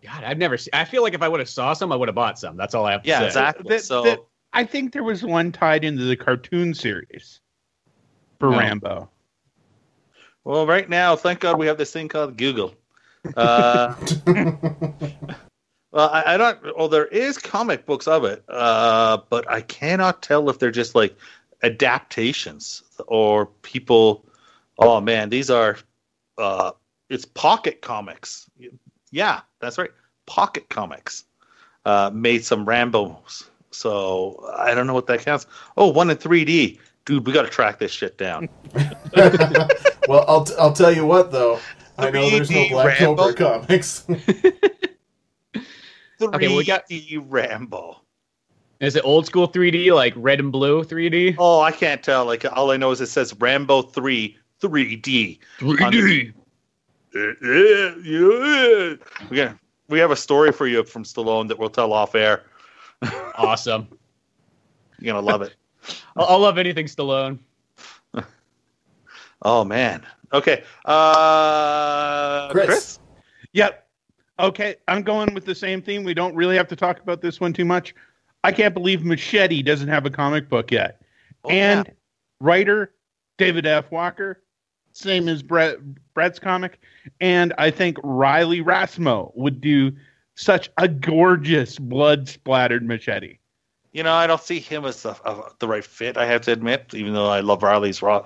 [0.03, 0.57] God, I've never.
[0.57, 2.55] Seen, I feel like if I would have saw some, I would have bought some.
[2.57, 3.25] That's all I have to Yeah, say.
[3.27, 3.65] exactly.
[3.69, 4.19] That- so that-
[4.53, 7.41] I think there was one tied into the cartoon series
[8.39, 8.57] for No.
[8.57, 9.09] Rambo.
[10.43, 12.73] well, right now, thank God we have this thing called Google.
[13.35, 13.93] Uh,
[15.91, 16.77] Well, I, I don't.
[16.77, 20.95] Well, there is comic books of it, uh, but I cannot tell if they're just
[20.95, 21.17] like
[21.63, 24.25] adaptations or people.
[24.77, 25.77] Oh man, these are.
[26.37, 26.73] Uh,
[27.09, 28.49] it's pocket comics.
[29.11, 29.91] Yeah, that's right.
[30.25, 31.25] Pocket comics
[31.85, 33.49] uh, made some Rambo's.
[33.71, 35.47] So I don't know what that counts.
[35.75, 36.79] Oh, one in 3D.
[37.05, 38.49] Dude, we got to track this shit down.
[40.07, 41.59] well, I'll t- I'll tell you what though.
[41.97, 43.15] I know there's no Black Rambo?
[43.15, 44.05] Cobra comics.
[44.07, 44.75] 3D
[46.21, 46.83] Okay, we got-
[47.27, 48.01] Rambo.
[48.79, 51.35] Is it old school 3D, like red and blue 3D?
[51.39, 52.25] Oh, I can't tell.
[52.25, 55.39] Like all I know is it says Rambo 3 3D.
[55.59, 56.33] 3D.
[59.29, 59.57] We got
[59.89, 62.43] we have a story for you from Stallone that we'll tell off air.
[63.35, 63.87] Awesome.
[64.99, 65.55] You're gonna love it.
[66.15, 67.37] I'll, I'll love anything Stallone.
[69.43, 70.05] Oh man.
[70.33, 70.63] Okay.
[70.85, 72.65] Uh Chris.
[72.65, 72.99] Chris?
[73.53, 73.87] Yep.
[74.39, 76.03] Okay, I'm going with the same theme.
[76.03, 77.95] We don't really have to talk about this one too much.
[78.43, 81.01] I can't believe Machete doesn't have a comic book yet.
[81.43, 81.91] Oh, and
[82.39, 82.93] writer
[83.37, 83.91] David F.
[83.91, 84.43] Walker,
[84.91, 85.77] same as Brett
[86.17, 86.79] Brett's comic,
[87.21, 89.91] and I think Riley Rossmo would do
[90.33, 93.37] such a gorgeous blood splattered machete.
[93.93, 96.17] you know, I don't see him as the, uh, the right fit.
[96.17, 98.25] I have to admit, even though I love Riley's Ro-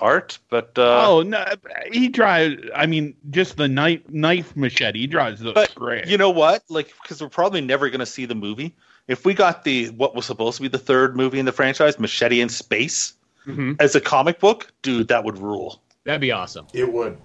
[0.00, 1.44] art, but uh, oh no,
[1.92, 2.56] he drives.
[2.74, 5.00] I mean, just the knife knife machete.
[5.00, 6.06] He drives looks But great.
[6.06, 6.62] you know what?
[6.70, 8.74] Like, because we're probably never going to see the movie.
[9.08, 11.98] If we got the what was supposed to be the third movie in the franchise,
[11.98, 13.12] Machete in Space,
[13.46, 13.76] Mhm.
[13.78, 15.82] as a comic book, dude, that would rule.
[16.04, 16.66] That'd be awesome.
[16.72, 17.18] It would.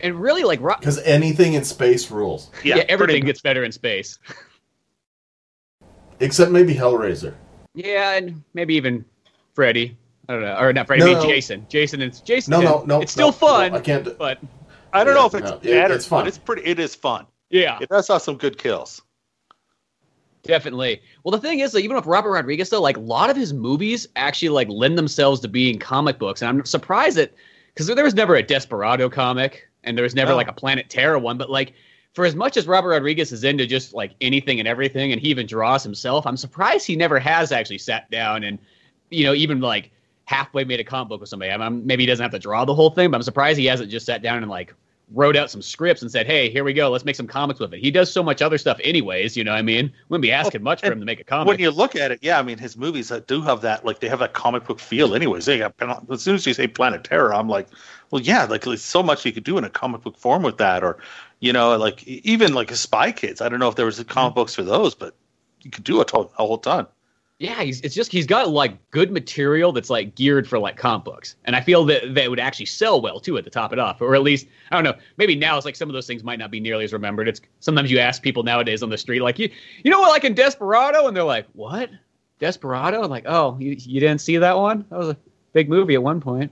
[0.00, 2.50] And really, like, Ro- Because anything in space rules.
[2.64, 4.18] yeah, pretty everything gets better in space.
[6.20, 7.34] Except maybe Hellraiser.
[7.74, 9.04] Yeah, and maybe even
[9.54, 9.96] Freddy.
[10.28, 11.00] I don't know, or not Freddy.
[11.00, 11.28] No, I mean no.
[11.28, 11.66] Jason.
[11.68, 12.50] Jason and Jason.
[12.50, 13.00] No, no, no.
[13.00, 14.04] It's still no, fun, no, I can't.
[14.04, 14.38] do- but
[14.92, 16.22] I don't Yeah, know if it's no, it- it's fun.
[16.22, 16.62] but it's pretty.
[16.64, 17.26] It is fun.
[17.50, 19.02] yeah, It does have some good kills.
[20.42, 21.00] definitely.
[21.22, 23.52] Well, the thing is, that even with Robert Rodriguez, though, like a lot of his
[23.52, 27.34] movies actually like lend themselves to being comic books, and I'm surprised that
[27.76, 30.36] because there was never a Desperado comic, and there was never No.
[30.36, 31.74] like a Planet Terror one, but like.
[32.14, 35.28] For as much as Robert Rodriguez is into just like anything and everything, and he
[35.28, 38.58] even draws himself, I'm surprised he never has actually sat down and,
[39.10, 39.90] you know, even like
[40.24, 41.52] halfway made a comic book with somebody.
[41.52, 43.66] I mean, maybe he doesn't have to draw the whole thing, but I'm surprised he
[43.66, 44.72] hasn't just sat down and like
[45.12, 46.90] wrote out some scripts and said, "Hey, here we go.
[46.90, 49.36] Let's make some comics with it." He does so much other stuff, anyways.
[49.36, 51.48] You know, what I mean, wouldn't be asking much for him to make a comic.
[51.48, 54.00] When you look at it, yeah, I mean, his movies that do have that, like
[54.00, 55.14] they have that comic book feel.
[55.14, 55.74] Anyways, they got,
[56.10, 57.68] as soon as you say Planet Terror, I'm like,
[58.10, 60.58] well, yeah, like there's so much you could do in a comic book form with
[60.58, 60.98] that, or
[61.40, 63.40] you know, like even like Spy Kids.
[63.40, 64.40] I don't know if there was a comic mm-hmm.
[64.40, 65.14] books for those, but
[65.62, 66.86] you could do a, to- a whole ton.
[67.38, 71.04] Yeah, he's it's just he's got like good material that's like geared for like comic
[71.04, 73.78] books, and I feel that that would actually sell well too at the top it
[73.78, 74.94] off, or at least I don't know.
[75.18, 77.28] Maybe now it's like some of those things might not be nearly as remembered.
[77.28, 79.50] It's sometimes you ask people nowadays on the street, like you
[79.84, 81.90] you know what, like in Desperado, and they're like, what
[82.38, 83.02] Desperado?
[83.02, 84.86] I'm like, oh, you you didn't see that one?
[84.88, 85.16] That was a
[85.52, 86.50] big movie at one point.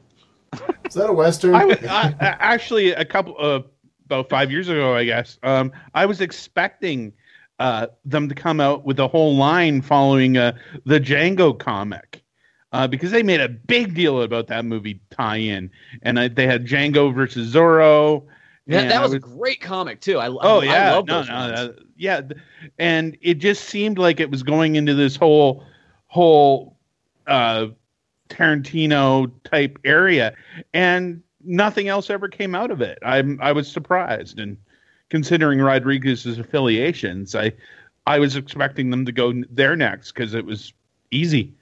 [0.87, 1.55] Is that a western?
[1.55, 3.67] I, I, I- actually a couple of
[4.05, 5.39] about five years ago, I guess.
[5.43, 7.13] Um, I was expecting
[7.65, 10.53] uh, them to come out with a whole line following uh,
[10.85, 12.23] the Django comic.
[12.73, 15.71] Uh, because they made a big deal about that movie tie-in,
[16.03, 18.27] and I, they had Django versus Zorro.
[18.67, 20.19] Yeah, that I was a great comic too.
[20.19, 22.21] I Oh I, yeah, I love no, no, uh, yeah,
[22.79, 25.65] and it just seemed like it was going into this whole
[26.09, 26.77] whole
[27.29, 27.69] uh,
[28.29, 30.35] Tarantino type area,
[30.75, 32.99] and nothing else ever came out of it.
[33.03, 34.57] I'm I was surprised, and
[35.11, 37.53] considering Rodriguez's affiliations, I
[38.07, 40.73] I was expecting them to go there next because it was
[41.11, 41.53] easy.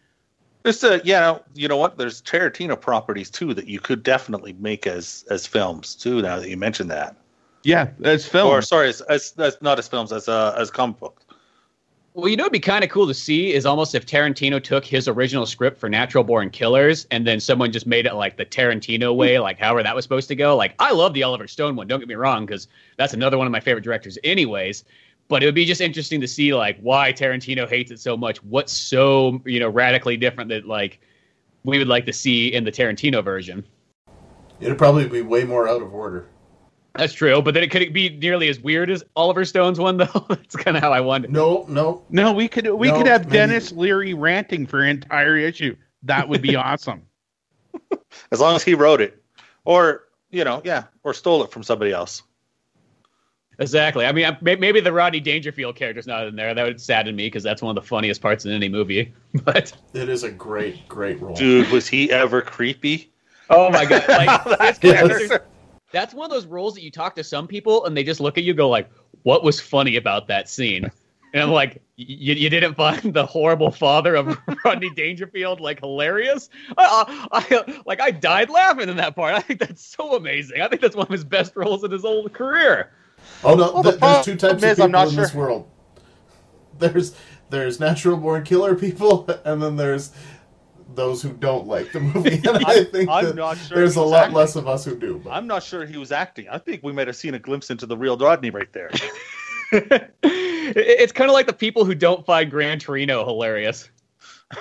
[0.63, 1.99] There's a yeah, you know what?
[1.99, 6.23] There's Tarantino properties too that you could definitely make as as films too.
[6.23, 7.17] Now that you mentioned that,
[7.65, 8.51] Yeah, that's films.
[8.51, 11.25] or sorry, as, as, as not as films as uh, as comic books.
[12.15, 14.85] Well, you know, it'd be kind of cool to see is almost if Tarantino took
[14.85, 18.45] his original script for Natural Born Killers and then someone just made it like the
[18.45, 19.43] Tarantino way, hmm.
[19.43, 20.55] like however that was supposed to go.
[20.55, 21.87] Like, I love the Oliver Stone one.
[21.87, 24.85] Don't get me wrong, because that's another one of my favorite directors, anyways.
[25.29, 28.43] But it would be just interesting to see like why Tarantino hates it so much.
[28.45, 31.01] What's so you know radically different that like
[31.65, 33.65] we would like to see in the Tarantino version.
[34.61, 36.27] It'd probably be way more out of order.
[36.95, 40.27] That's true, but then it could be nearly as weird as Oliver Stone's one, though.
[40.29, 41.29] That's kind of how I wonder.
[41.29, 42.03] No, no.
[42.11, 45.75] no, we could we No, could have maybe- Denis Leary ranting for an entire issue.
[46.03, 47.03] That would be awesome.
[48.31, 49.23] As long as he wrote it,
[49.65, 52.23] or you know, yeah, or stole it from somebody else.
[53.59, 54.05] Exactly.
[54.07, 56.53] I mean, maybe the Rodney Dangerfield character's not in there.
[56.55, 59.13] That would sadden me because that's one of the funniest parts in any movie.
[59.45, 61.35] But It is a great, great role.
[61.37, 63.11] Dude, was he ever creepy?
[63.51, 65.09] oh my god, like That's it's- Yes.
[65.29, 65.41] there's-
[65.93, 68.39] that's one of those roles that you talk to some people and they just look
[68.39, 68.91] at you, and go like,
[69.23, 70.91] "What was funny about that scene?"
[71.35, 76.51] And I'm like, "You you didn't find the horrible father of Rodney Dangerfield like hilarious?
[76.77, 79.35] I, I like I died laughing in that part.
[79.35, 80.61] I think that's so amazing.
[80.61, 82.91] I think that's one of his best roles in his whole career."
[83.45, 85.35] Oh no, Well, the th- there's two problem types of people I'm not in this
[85.35, 85.69] world.
[86.79, 87.15] There's
[87.51, 90.11] there's natural born killer people, and then there's
[90.95, 92.41] those who don't like the movie.
[92.49, 94.37] And I I'm- think I'm that not sure there's a lot acting.
[94.37, 95.21] less of us who do.
[95.25, 96.49] But I'm not sure he was acting.
[96.49, 98.91] I think we might have seen a glimpse into the real Rodney right there.
[100.25, 103.89] It's kind of like the people who don't find Gran Torino hilarious.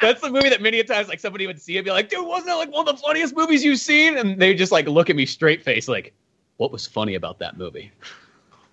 [0.00, 2.10] That's the movie that many a times like somebody would see it and be like,
[2.10, 4.18] dude, wasn't that like one of the funniest movies you've seen?
[4.18, 6.12] And they just like look at me straight face like,
[6.58, 7.90] what was funny about that movie?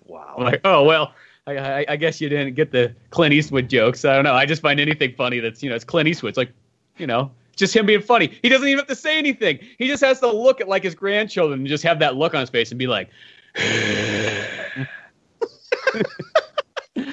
[0.06, 0.34] Wow.
[0.36, 1.14] I'm like, oh well,
[1.46, 4.04] I, I, guess you didn't get the Clint Eastwood jokes.
[4.04, 4.32] I don't know.
[4.32, 6.30] I just find anything funny that's you know it's Clint Eastwood.
[6.30, 6.52] It's like,
[6.96, 8.38] you know, just him being funny.
[8.42, 9.58] He doesn't even have to say anything.
[9.78, 12.40] He just has to look at like his grandchildren and just have that look on
[12.40, 13.10] his face and be like.
[13.56, 14.86] you,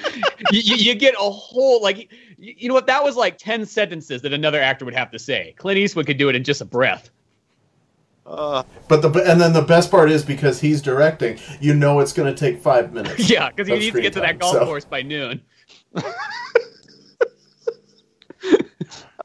[0.50, 4.22] you, you get a whole like you, you know what that was like 10 sentences
[4.22, 6.64] that another actor would have to say clint eastwood could do it in just a
[6.64, 7.10] breath
[8.24, 12.12] Uh, But the and then the best part is because he's directing, you know it's
[12.12, 13.18] going to take five minutes.
[13.30, 15.42] Yeah, because he needs to get to that time, golf so- course by noon.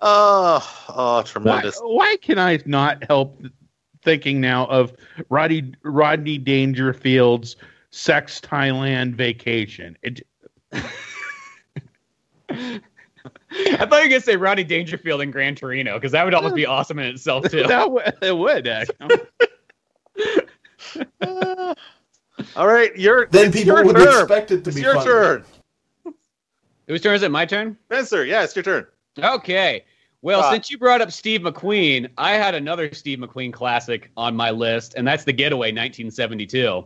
[0.02, 1.80] oh, oh, tremendous.
[1.82, 3.42] why can I not help
[4.04, 4.94] thinking now of
[5.30, 7.56] Rodney Rodney Dangerfield's
[7.92, 9.96] Sex Thailand Vacation?
[10.02, 10.26] It,
[13.52, 16.56] I thought you were gonna say Rodney Dangerfield in Gran Torino because that would almost
[16.56, 17.64] be awesome in itself too.
[17.64, 19.22] that would, it would actually.
[21.22, 21.74] Uh,
[22.56, 24.22] all right, your Then people your would turn.
[24.22, 25.06] expect it to It's be your funny.
[25.06, 25.46] turn,
[26.88, 27.32] Whose turn is it?
[27.32, 27.78] My turn.
[27.86, 28.26] Spencer.
[28.26, 28.86] Yeah, it's your turn.
[29.20, 29.84] Okay.
[30.22, 34.36] Well, Uh, since you brought up Steve McQueen, I had another Steve McQueen classic on
[34.36, 36.86] my list, and that's The Getaway, 1972.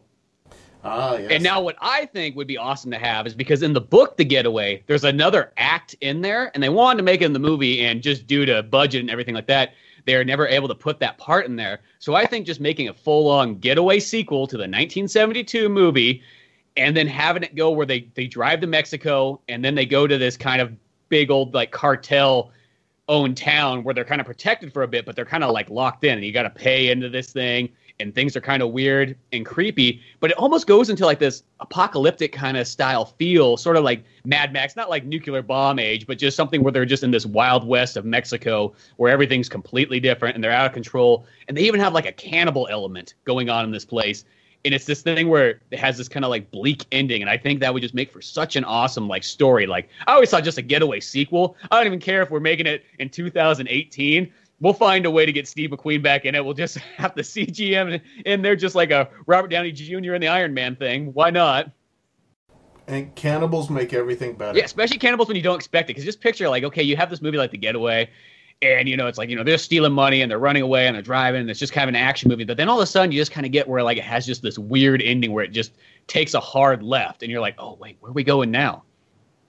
[0.83, 1.31] Ah, yes.
[1.31, 4.17] And now, what I think would be awesome to have is because in the book,
[4.17, 7.39] The Getaway, there's another act in there, and they wanted to make it in the
[7.39, 9.73] movie, and just due to budget and everything like that,
[10.05, 11.81] they're never able to put that part in there.
[11.99, 16.23] So I think just making a full on Getaway sequel to the 1972 movie,
[16.77, 20.07] and then having it go where they they drive to Mexico, and then they go
[20.07, 20.73] to this kind of
[21.09, 22.51] big old like cartel
[23.07, 25.69] owned town where they're kind of protected for a bit, but they're kind of like
[25.69, 27.69] locked in, and you got to pay into this thing,
[28.01, 30.01] and things are kind of weird and creepy.
[30.19, 34.03] But it almost goes into like this apocalyptic kind of style feel, sort of like
[34.25, 37.25] Mad Max, not like nuclear bomb age, but just something where they're just in this
[37.25, 41.61] wild west of Mexico where everything's completely different and they're out of control, and they
[41.61, 44.25] even have like a cannibal element going on in this place.
[44.63, 47.37] And it's this thing where it has this kind of like bleak ending, and I
[47.37, 49.65] think that would just make for such an awesome like story.
[49.65, 51.55] Like I always thought, just a getaway sequel.
[51.71, 54.31] I don't even care if we're making it in 2018.
[54.61, 56.45] We'll find a way to get Steve McQueen back in it.
[56.45, 60.13] We'll just have the CGM in there, just like a Robert Downey Jr.
[60.13, 61.13] in the Iron Man thing.
[61.13, 61.71] Why not?
[62.87, 64.57] and cannibals make everything better.
[64.57, 65.93] Yeah, especially cannibals when you don't expect it.
[65.93, 68.09] Because just picture like, okay, you have this movie like The Getaway,
[68.61, 70.95] and you know it's like you know they're stealing money and they're running away and
[70.95, 72.43] they're driving and it's just kind of an action movie.
[72.43, 74.25] But then all of a sudden you just kind of get where like it has
[74.25, 75.73] just this weird ending where it just
[76.07, 78.83] takes a hard left and you're like, oh wait, where are we going now?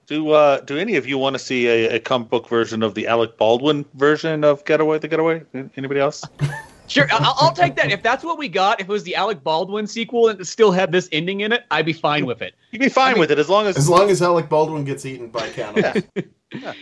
[0.06, 2.94] Do uh, do any of you want to see a, a comic book version of
[2.94, 4.98] the Alec Baldwin version of Getaway?
[4.98, 5.42] The Getaway?
[5.76, 6.24] Anybody else?
[6.88, 7.90] Sure, I'll, I'll take that.
[7.90, 10.72] If that's what we got, if it was the Alec Baldwin sequel and it still
[10.72, 12.54] had this ending in it, I'd be fine with it.
[12.70, 14.84] You'd be fine I mean- with it as long as As long as Alec Baldwin
[14.84, 16.04] gets eaten by cannibals.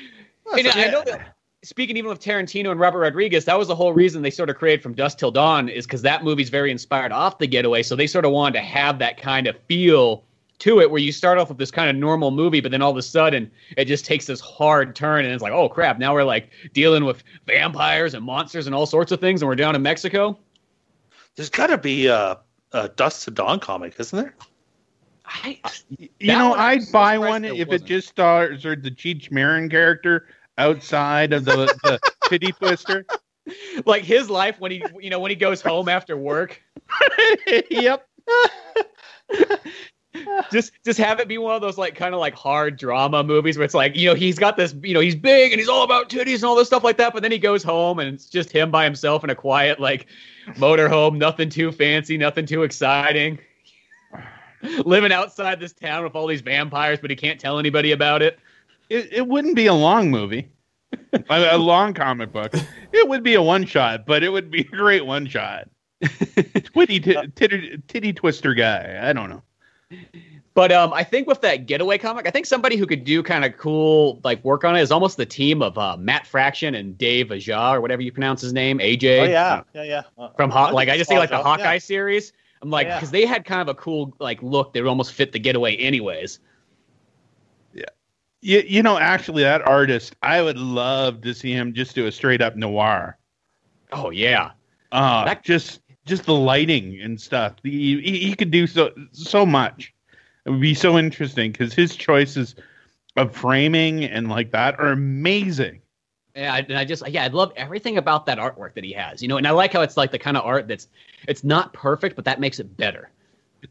[0.52, 3.92] And I know that speaking even with Tarantino and Robert Rodriguez, that was the whole
[3.92, 7.12] reason they sort of created From Dusk Till Dawn is because that movie's very inspired
[7.12, 7.84] off The Getaway.
[7.84, 10.24] So they sort of wanted to have that kind of feel
[10.60, 12.90] to it where you start off with this kind of normal movie, but then all
[12.90, 16.14] of a sudden it just takes this hard turn and it's like, oh crap, now
[16.14, 19.74] we're like dealing with vampires and monsters and all sorts of things and we're down
[19.74, 20.38] in Mexico.
[21.36, 22.38] there's got to be a,
[22.72, 24.34] a Dusk to Dawn comic, isn't there?
[25.24, 25.58] I,
[25.98, 27.82] You know, I'm I'd buy one there if wasn't.
[27.90, 30.26] it just stars or the Cheech Marin character
[30.58, 33.06] outside of the, the titty twister.
[33.86, 36.60] like his life when he, you know, when he goes home after work.
[37.70, 38.06] yep.
[40.50, 43.56] just just have it be one of those like kind of like hard drama movies
[43.56, 45.84] where it's like you know he's got this you know he's big and he's all
[45.84, 48.26] about titties and all this stuff like that but then he goes home and it's
[48.26, 50.06] just him by himself in a quiet like
[50.54, 53.38] motorhome nothing too fancy nothing too exciting
[54.84, 58.38] living outside this town with all these vampires but he can't tell anybody about it
[58.88, 60.48] It, it wouldn't be a long movie,
[61.12, 62.52] a, a long comic book.
[62.92, 65.68] It would be a one shot, but it would be a great one shot.
[66.02, 68.98] Twitty t- titty, titty twister guy.
[69.00, 69.42] I don't know.
[70.54, 73.44] But um i think with that getaway comic i think somebody who could do kind
[73.44, 76.96] of cool like work on it is almost the team of uh, matt fraction and
[76.96, 80.02] dave aja or whatever you pronounce his name aj Oh yeah, yeah, yeah.
[80.18, 80.72] Uh, from Hawk.
[80.72, 81.42] Like I just think like the Yeah.
[81.42, 82.32] Hawkeye series.
[82.62, 82.96] I'm like Yeah.
[82.96, 84.72] because they had kind of a cool like look.
[84.74, 86.40] that would almost fit the getaway anyways.
[88.42, 92.12] You, you know, actually, that artist, I would love to see him just do a
[92.12, 93.18] straight up noir.
[93.92, 94.52] Oh yeah,
[94.92, 97.54] Uh, That- just just the lighting and stuff.
[97.62, 99.94] He, he, he could do so so much.
[100.44, 102.54] It would be so interesting because his choices
[103.16, 105.80] of framing and like that are amazing.
[106.34, 106.56] yeah.
[106.56, 109.22] And I just yeah, I love everything about that artwork that he has.
[109.22, 110.88] You know, and I like how it's like the kind of art that's
[111.26, 113.10] it's not perfect, but that makes it better.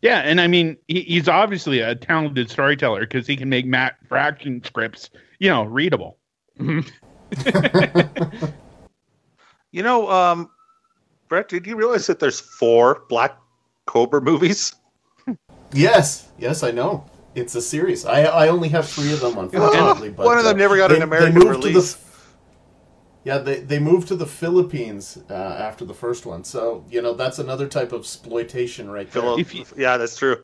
[0.01, 3.97] Yeah, and I mean, he, he's obviously a talented storyteller because he can make Matt
[4.07, 5.09] Fraction scripts,
[5.39, 6.17] you know, readable.
[9.71, 10.49] You know, um,
[11.29, 13.37] Brett, did you realize that there's four Black
[13.85, 14.75] Cobra movies?
[15.73, 17.05] yes, yes, I know.
[17.35, 18.05] It's a series.
[18.05, 20.09] I I only have three of them, unfortunately.
[20.09, 21.93] but One of them uh, never got an American release.
[21.93, 22.09] the-
[23.25, 27.13] yeah, they they moved to the Philippines uh, after the first one, so you know
[27.13, 29.39] that's another type of exploitation right there.
[29.39, 30.37] If you- yeah, that's true.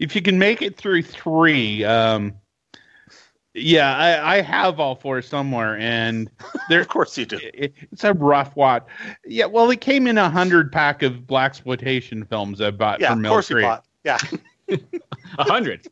[0.00, 2.34] If you can make it through three, um,
[3.54, 6.30] Yeah, I, I have all four somewhere, and
[6.68, 7.38] they're Of course you do.
[7.42, 8.86] it- it's a rough watch.
[9.26, 13.18] Yeah, well, it came in a hundred pack of blaxploitation films I bought Yeah, from
[13.18, 13.84] of Mill course you bought.
[14.04, 14.18] Yeah.
[15.38, 15.86] A hundred.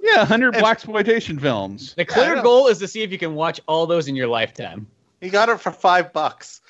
[0.00, 1.94] Yeah, hundred blaxploitation films.
[1.94, 4.86] The clear goal is to see if you can watch all those in your lifetime.
[5.22, 6.60] You got it for five bucks.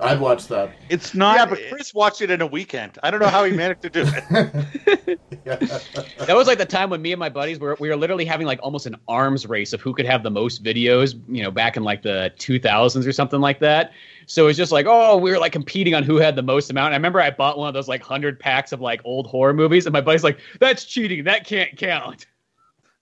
[0.00, 0.72] Yeah, I'd watch that.
[0.88, 1.36] It's not.
[1.36, 2.98] Yeah, but Chris watched it in a weekend.
[3.02, 5.20] I don't know how he managed to do it.
[5.46, 8.46] That was like the time when me and my buddies were we were literally having
[8.46, 11.76] like almost an arms race of who could have the most videos, you know, back
[11.76, 13.92] in like the 2000s or something like that.
[14.26, 16.68] So it was just like, oh, we were like competing on who had the most
[16.68, 16.86] amount.
[16.86, 19.54] And I remember I bought one of those like 100 packs of like old horror
[19.54, 21.22] movies and my buddy's like, that's cheating.
[21.24, 22.26] That can't count.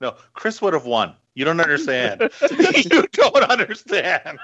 [0.00, 1.14] No, Chris would have won.
[1.34, 2.20] You don't understand.
[2.76, 4.38] you don't understand.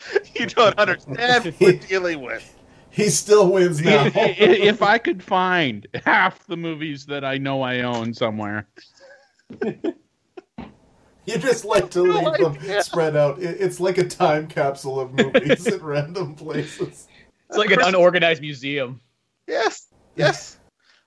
[0.34, 2.56] you don't understand what we're dealing with.
[2.90, 4.06] he still wins now.
[4.06, 8.66] if, if I could find half the movies that I know I own somewhere,
[11.26, 12.82] You just like to No leave them idea.
[12.82, 13.36] spread out.
[13.38, 17.06] It's like a time capsule of movies at random places.
[17.50, 18.98] It's like an unorganized museum.
[19.46, 19.88] Yes.
[20.16, 20.58] Yes.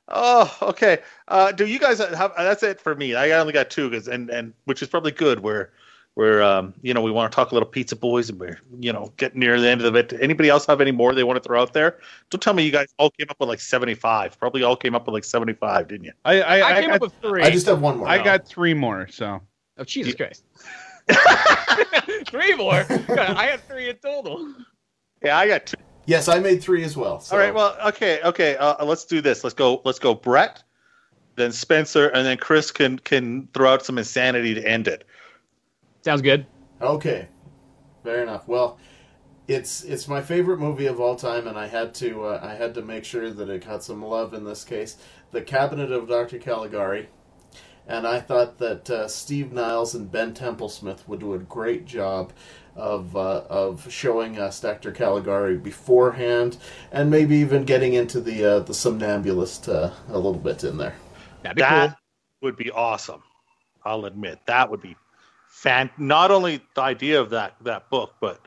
[0.09, 0.99] Oh, okay.
[1.27, 2.33] Uh, do you guys have?
[2.37, 3.15] That's it for me.
[3.15, 5.39] I only got two, 'cause- and and which is probably good.
[5.39, 5.71] Where
[6.15, 8.91] where um you know we want to talk a little pizza boys, and we're you
[8.91, 10.13] know getting near the end of it.
[10.21, 11.99] Anybody else have any more they want to throw out there?
[12.29, 14.37] Don't tell me you guys all came up with like seventy five.
[14.39, 16.13] Probably all came up with like seventy five, didn't you?
[16.25, 17.43] I I, I, I, came got, up with three.
[17.43, 18.07] I just have one more.
[18.07, 19.07] I got three more.
[19.09, 19.41] So
[19.77, 20.43] oh, Jesus Christ.
[22.27, 22.83] three more?
[22.83, 24.53] God, I had three in total.
[25.23, 25.77] Yeah, I got two.
[26.05, 27.19] yes, I made three as well.
[27.19, 27.35] So.
[27.35, 27.53] All right.
[27.53, 28.55] Well, okay, okay.
[28.57, 29.43] Uh, let's do this.
[29.43, 29.81] Let's go.
[29.85, 30.13] Let's go.
[30.13, 30.63] Brett,
[31.35, 35.05] then Spencer, and then Chris can can throw out some insanity to end it.
[36.01, 36.45] Sounds good.
[36.81, 37.27] Okay,
[38.03, 38.47] fair enough.
[38.47, 38.79] Well,
[39.47, 42.73] it's it's my favorite movie of all time, and I had to uh, I had
[42.75, 44.97] to make sure that it got some love in this case.
[45.31, 46.39] The Cabinet of Dr.
[46.39, 47.07] Caligari,
[47.87, 52.33] and I thought that uh, Steve Niles and Ben Templesmith would do a great job
[52.75, 54.91] of uh, of showing us Dr.
[54.91, 56.57] Caligari beforehand,
[56.91, 60.95] and maybe even getting into the uh, the somnambulist uh, a little bit in there.
[61.43, 61.97] That'd be that cool.
[62.41, 63.23] would be awesome.
[63.83, 64.95] I'll admit that would be
[65.51, 65.89] fan.
[65.97, 68.39] Not only the idea of that that book, but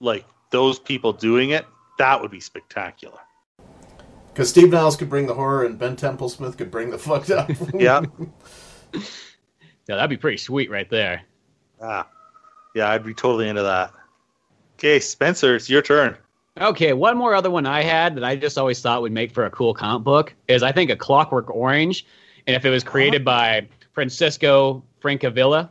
[0.00, 1.66] like those people doing it,
[1.98, 3.18] that would be spectacular.
[4.32, 7.50] Because Steve Niles could bring the horror, and Ben Templesmith could bring the fucked up.
[7.74, 8.02] Yeah,
[8.92, 11.22] Yeah, that'd be pretty sweet right there.
[11.80, 12.06] ah,
[12.74, 13.92] yeah, I'd be totally into that.
[14.74, 16.16] Okay, Spencer, it's your turn.
[16.60, 19.44] Okay, one more other one I had that I just always thought would make for
[19.46, 22.04] a cool comic book is I think a Clockwork Orange,
[22.46, 25.70] and if it was created by Francisco Francavilla,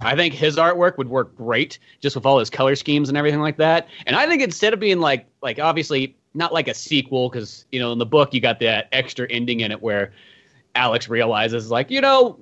[0.00, 3.40] I think his artwork would work great just with all his color schemes and everything
[3.40, 3.88] like that.
[4.06, 7.80] And I think instead of being like like obviously not like a sequel because you
[7.80, 10.12] know in the book you got that extra ending in it where
[10.74, 12.38] Alex realizes like you know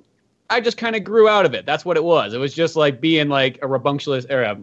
[0.49, 1.65] I just kind of grew out of it.
[1.65, 2.33] That's what it was.
[2.33, 4.57] It was just like being like a rambunctious or a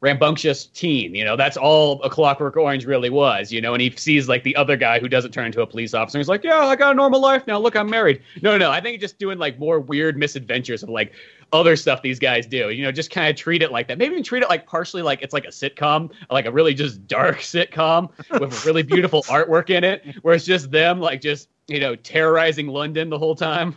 [0.00, 1.14] rambunctious teen.
[1.14, 3.50] You know, that's all a Clockwork Orange really was.
[3.52, 5.94] You know, and he sees like the other guy who doesn't turn into a police
[5.94, 6.18] officer.
[6.18, 7.58] He's like, yeah, I got a normal life now.
[7.58, 8.22] Look, I'm married.
[8.42, 8.70] No, no, no.
[8.70, 11.12] I think just doing like more weird misadventures of like
[11.52, 12.70] other stuff these guys do.
[12.70, 13.98] You know, just kind of treat it like that.
[13.98, 17.06] Maybe even treat it like partially like it's like a sitcom, like a really just
[17.06, 21.80] dark sitcom with really beautiful artwork in it, where it's just them like just you
[21.80, 23.76] know terrorizing London the whole time.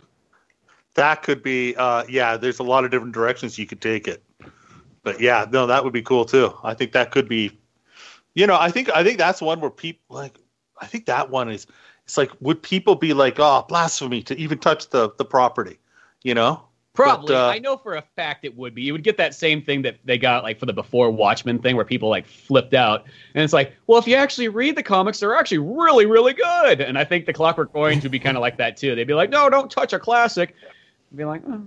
[0.94, 2.36] That could be, uh, yeah.
[2.36, 4.22] There's a lot of different directions you could take it,
[5.02, 6.54] but yeah, no, that would be cool too.
[6.62, 7.58] I think that could be,
[8.34, 10.38] you know, I think I think that's one where people like.
[10.80, 11.66] I think that one is.
[12.04, 15.78] It's like, would people be like, oh, blasphemy to even touch the the property,
[16.22, 16.64] you know?
[16.92, 17.34] Probably.
[17.34, 18.82] But, uh, I know for a fact it would be.
[18.82, 21.76] You would get that same thing that they got like for the before Watchmen thing
[21.76, 23.04] where people like flipped out.
[23.34, 26.80] And it's like, well, if you actually read the comics, they're actually really, really good.
[26.80, 28.96] And I think the Clockwork Orange would be kind of like that too.
[28.96, 30.56] They'd be like, no, don't touch a classic.
[31.12, 31.62] I'd be like, oh.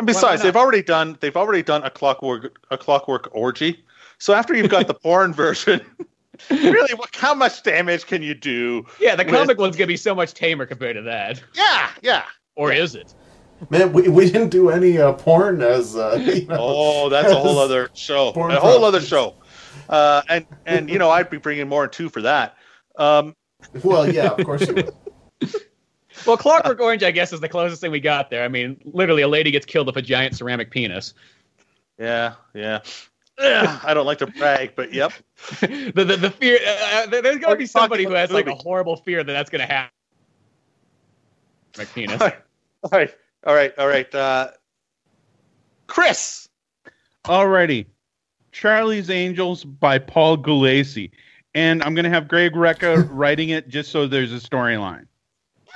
[0.00, 0.44] And besides, not?
[0.44, 3.84] they've already done they've already done a clockwork a clockwork orgy.
[4.16, 5.82] So after you've got the porn version,
[6.50, 8.86] really, what, how much damage can you do?
[8.98, 11.42] yeah, the With- comic one's gonna be so much tamer compared to that.
[11.54, 12.24] Yeah, yeah.
[12.56, 13.14] Or is it?
[13.68, 17.34] Man, we, we didn't do any uh, porn as uh, you know, Oh, that's a
[17.36, 18.32] whole other show.
[18.32, 19.34] Porn A whole other show.
[19.90, 22.56] Uh, and and you know, I'd be bringing more than two for that.
[22.96, 23.36] Um,
[23.84, 24.94] Well, yeah, of course you would.
[26.26, 28.44] Well, Clockwork Orange, I guess, is the closest thing we got there.
[28.44, 31.14] I mean, literally, a lady gets killed with a giant ceramic penis.
[31.98, 32.80] yeah, yeah.
[33.38, 35.12] Ugh, I don't like to brag, but yep.
[35.60, 36.58] the, the the fear.
[36.66, 39.32] Uh, uh, there- there's got to be somebody who has like a horrible fear that
[39.32, 39.90] that's gonna happen.
[41.74, 42.20] Ceramic penis.
[42.20, 42.38] All right,
[42.84, 43.14] all right,
[43.46, 44.14] all right, all right.
[44.14, 44.50] Uh,
[45.86, 46.48] Chris.
[47.24, 47.86] Alrighty.
[48.52, 51.10] Charlie's Angels by Paul Gulacy.
[51.54, 55.06] And I'm going to have Greg Rucka writing it just so there's a storyline.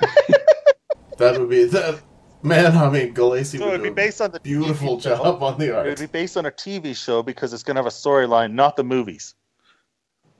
[1.17, 2.01] That would be that.
[2.43, 5.15] Man, I mean, Gulacy So would be based on the beautiful TV show.
[5.15, 5.87] job on the art.
[5.87, 8.51] It would be based on a TV show because it's going to have a storyline,
[8.51, 9.33] not the movies.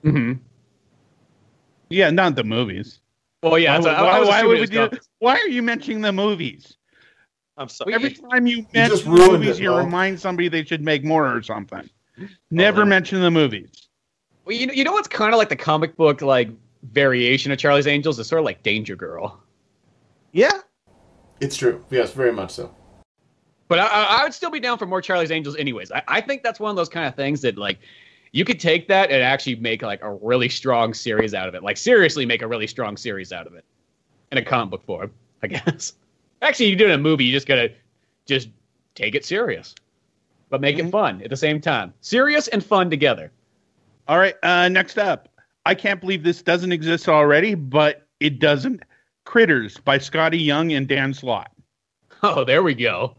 [0.04, 0.34] hmm
[1.90, 3.00] Yeah, not the movies.
[3.42, 3.78] Well, yeah.
[3.78, 4.88] why, so I- I why- why would it was we do?
[4.90, 5.10] comics.
[5.20, 6.76] Why are you mentioning the movies?
[7.58, 7.94] I'm sorry.
[7.94, 11.42] Every time you mention the movies, it, you remind somebody they should make more or
[11.42, 11.90] something.
[12.52, 13.88] Never then- mention the movies.
[14.44, 16.50] Well, you know, you know what's kind of like the comic book like
[16.84, 19.42] variation of Charlie's Angels is sort of like Danger Girl.
[20.36, 20.52] Yeah.
[21.40, 21.84] It's true.
[21.90, 22.74] Yes, very much so.
[23.68, 25.92] But I, I I would still be down for more Charlie's Angels, anyways.
[25.92, 27.80] I, I think that's one of those kind of things that like
[28.32, 31.64] you could take that and actually make like a really strong series out of it.
[31.64, 33.66] Like seriously, make a really strong series out of it
[34.32, 35.12] in a comic book form.
[35.42, 35.94] I guess.
[36.42, 37.24] Actually, you do it in a movie.
[37.26, 37.72] You just gotta
[38.26, 38.50] just
[38.94, 39.74] take it serious,
[40.50, 40.88] but make Mhm.
[40.88, 41.94] it fun at the same time.
[42.02, 43.32] Serious and fun together.
[44.08, 45.30] All right, uh, next up.
[45.66, 48.84] I can't believe this doesn't exist already, but it doesn't.
[49.26, 51.52] Critters by Skottie Young and Dan Slott.
[52.24, 53.16] Oh, there we go.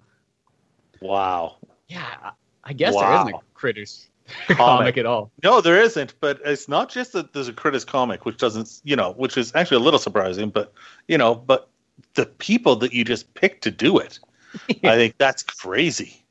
[1.01, 1.57] Wow.
[1.89, 2.31] Yeah, I-
[2.65, 3.23] I guess there Wow.
[3.27, 4.09] isn't a critters
[4.49, 4.57] Comic.
[4.59, 5.31] comic at all.
[5.45, 6.15] No, there isn't.
[6.21, 9.55] But it's not just that there's a Critters comic, which doesn't, you know, which is
[9.55, 10.51] actually a little surprising.
[10.51, 10.73] But
[11.07, 11.69] you know, but
[12.15, 14.19] the people that you just picked to do it,
[14.83, 16.25] I think that's crazy.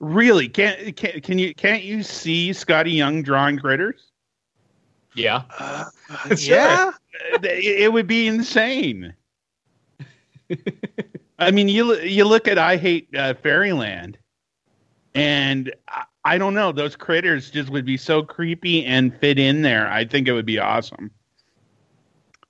[0.00, 0.48] Really?
[0.48, 4.02] Can't can, can you can't you see Skottie Young drawing critters?
[5.14, 5.42] Yeah.
[5.58, 5.84] Uh,
[6.36, 6.56] Sure.
[6.56, 6.92] Yeah.
[7.42, 9.14] It, would be insane.
[11.38, 14.18] I mean, you you look at I Hate uh, Fairyland,
[15.14, 19.62] and I, I don't know, those critters just would be so creepy and fit in
[19.62, 19.88] there.
[19.88, 21.12] I think it would be awesome.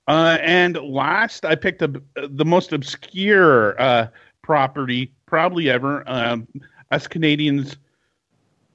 [0.07, 4.07] Uh, and last, I picked a, the most obscure uh,
[4.41, 6.03] property probably ever.
[6.07, 6.47] Um,
[6.89, 7.77] us Canadians,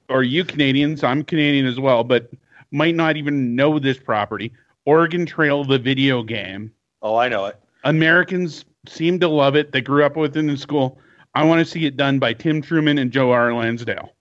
[0.07, 2.31] or you Canadians, I'm Canadian as well, but
[2.71, 4.53] might not even know this property.
[4.85, 6.71] Oregon Trail, the video game.
[7.01, 7.59] Oh, I know it.
[7.83, 9.71] Americans seem to love it.
[9.71, 10.99] They grew up with it in school.
[11.35, 13.53] I want to see it done by Tim Truman and Joe R.
[13.53, 14.13] Lansdale.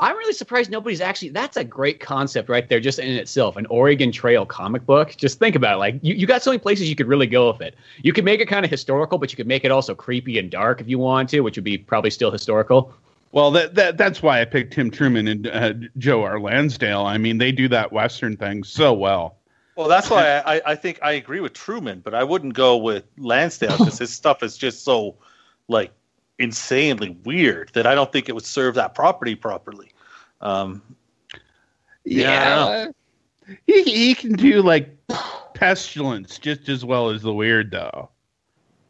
[0.00, 1.30] I'm really surprised nobody's actually.
[1.30, 3.56] That's a great concept right there, just in itself.
[3.56, 5.16] An Oregon Trail comic book.
[5.16, 5.78] Just think about it.
[5.78, 7.74] Like you, you got so many places you could really go with it.
[8.02, 10.50] You could make it kind of historical, but you could make it also creepy and
[10.50, 12.94] dark if you want to, which would be probably still historical.
[13.32, 16.38] Well, that, that that's why I picked Tim Truman and uh, Joe R.
[16.38, 17.02] Lansdale.
[17.02, 19.37] I mean, they do that Western thing so well.
[19.78, 23.04] Well, that's why I, I, think I agree with Truman, but I wouldn't go with
[23.16, 25.14] Lansdale because his stuff is just so
[25.68, 25.92] like
[26.40, 29.92] insanely weird that I don't think it would serve that property properly.
[30.40, 30.82] Um,
[32.04, 32.88] Yeah,
[33.66, 34.90] he he can do like
[35.54, 38.08] pestilence just as well as the weird though.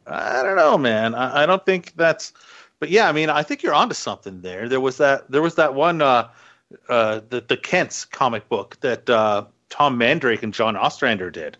[0.07, 1.13] I don't know, man.
[1.13, 2.33] I, I don't think that's.
[2.79, 4.67] But yeah, I mean, I think you're onto something there.
[4.67, 5.29] There was that.
[5.29, 6.01] There was that one.
[6.01, 6.29] Uh,
[6.87, 11.57] uh, the the Kents comic book that uh, Tom Mandrake and John Ostrander did,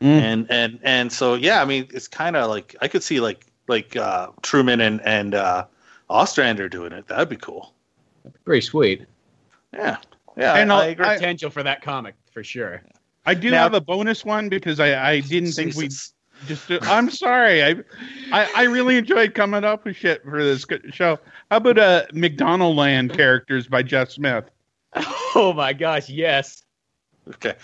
[0.00, 0.20] Mm.
[0.20, 3.46] and and and so yeah, I mean, it's kind of like I could see like
[3.66, 5.66] like uh, Truman and and uh,
[6.08, 7.06] Ostrander doing it.
[7.08, 7.74] That'd be cool.
[8.44, 9.06] Pretty sweet.
[9.74, 9.96] Yeah,
[10.36, 11.04] yeah, And I, I'll- agree.
[11.06, 12.82] Potential for that comic for sure.
[13.26, 16.14] I do Now- have a bonus one because I, I didn't think we Jesus.
[16.46, 16.70] just.
[16.82, 17.62] I'm sorry.
[17.64, 17.70] I,
[18.32, 21.18] I I really enjoyed coming up with shit for this show.
[21.50, 24.44] How about uh McDonald Land characters by Jeff Smith?
[25.34, 26.62] Oh my gosh, yes.
[27.28, 27.54] Okay.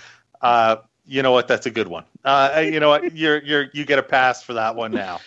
[0.41, 1.49] Uh, you know what?
[1.49, 2.05] That's a good one.
[2.25, 3.17] Uh, you know what?
[3.17, 5.21] You're you're you get a pass for that one now.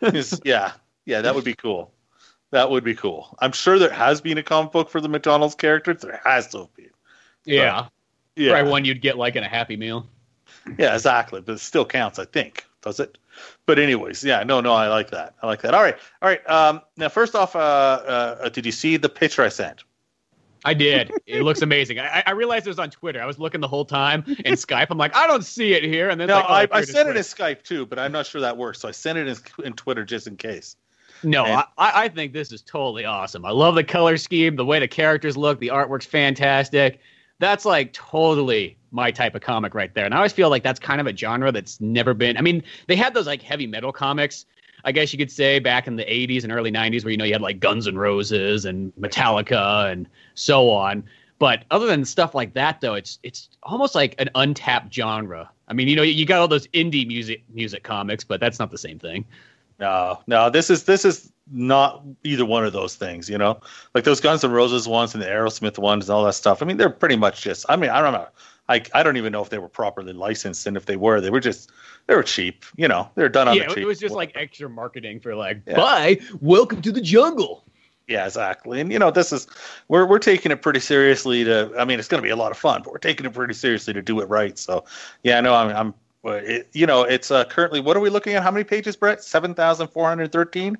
[0.44, 0.72] yeah,
[1.04, 1.92] yeah, that would be cool.
[2.50, 3.36] That would be cool.
[3.40, 6.02] I'm sure there has been a comic book for the McDonald's characters.
[6.02, 6.90] There has to have been.
[7.44, 7.88] Yeah.
[8.36, 10.06] Yeah, Probably one you'd get like in a Happy Meal.
[10.78, 11.40] yeah, exactly.
[11.40, 12.64] But it still counts, I think.
[12.82, 13.16] Does it?
[13.66, 15.34] But anyways, yeah, no, no, I like that.
[15.42, 15.74] I like that.
[15.74, 16.48] All right, all right.
[16.48, 19.84] Um, now, first off, uh, uh, did you see the picture I sent?
[20.64, 21.12] I did.
[21.26, 21.98] It looks amazing.
[21.98, 23.20] I, I realized it was on Twitter.
[23.22, 24.86] I was looking the whole time in Skype.
[24.90, 26.08] I'm like, I don't see it here.
[26.10, 28.26] And then No, like, oh, I, I sent it in Skype too, but I'm not
[28.26, 28.80] sure that works.
[28.80, 30.76] So I sent it in, in Twitter just in case.
[31.22, 33.44] No, And- I, I think this is totally awesome.
[33.44, 37.00] I love the color scheme, the way the characters look, the artwork's fantastic.
[37.40, 40.04] That's like totally my type of comic right there.
[40.04, 42.36] And I always feel like that's kind of a genre that's never been.
[42.36, 44.46] I mean, they had those like heavy metal comics,
[44.84, 47.24] I guess you could say, back in the 80s and early 90s, where you know
[47.24, 51.04] you had like Guns N' Roses and Metallica and so on.
[51.38, 55.50] But other than stuff like that, though, it's it's almost like an untapped genre.
[55.66, 58.70] I mean, you know, you got all those indie music music comics, but that's not
[58.70, 59.24] the same thing.
[59.80, 63.60] No, no, this is this is not either one of those things, you know.
[63.94, 66.62] Like those Guns N' Roses ones and the Aerosmith ones and all that stuff.
[66.62, 67.66] I mean, they're pretty much just.
[67.68, 68.28] I mean, I don't know.
[68.68, 71.30] I I don't even know if they were properly licensed, and if they were, they
[71.30, 71.70] were just
[72.06, 72.64] they were cheap.
[72.76, 73.82] You know, they're done on yeah, the cheap.
[73.82, 75.76] it was just like extra marketing for like, Yeah.
[75.76, 77.64] bye, welcome to the jungle.
[78.08, 78.80] yeah, exactly.
[78.80, 79.46] And you know, this is
[79.88, 81.44] we're we're taking it pretty seriously.
[81.44, 83.34] To I mean, it's going to be a lot of fun, but we're taking it
[83.34, 84.58] pretty seriously to do it right.
[84.58, 84.84] So
[85.22, 85.94] yeah, no, I'm I'm
[86.24, 88.42] it, you know, it's uh, currently what are we looking at?
[88.42, 89.22] How many pages, Brett?
[89.22, 90.78] Seven thousand four hundred thirteen.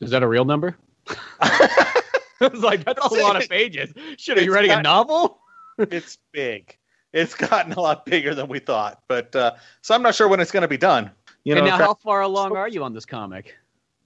[0.00, 0.76] Is that a real number?
[1.40, 3.92] I was like, that's a lot of pages.
[4.16, 5.40] Should are you writing a novel?
[5.78, 6.76] it's big.
[7.12, 9.52] It's gotten a lot bigger than we thought, but uh,
[9.82, 11.10] so I'm not sure when it's going to be done.
[11.44, 13.56] You know, and now, tra- how far along are you on this comic?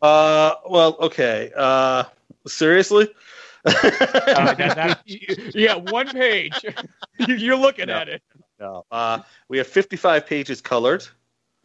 [0.03, 1.51] uh, well, okay.
[1.57, 2.05] Uh,
[2.47, 3.09] seriously.
[3.65, 5.03] Uh, that- that-
[5.55, 6.55] yeah, one page.
[7.19, 7.95] You- You're looking No.
[7.95, 8.23] at it.
[8.61, 8.85] no.
[8.91, 11.07] Uh, we have 55 pages colored.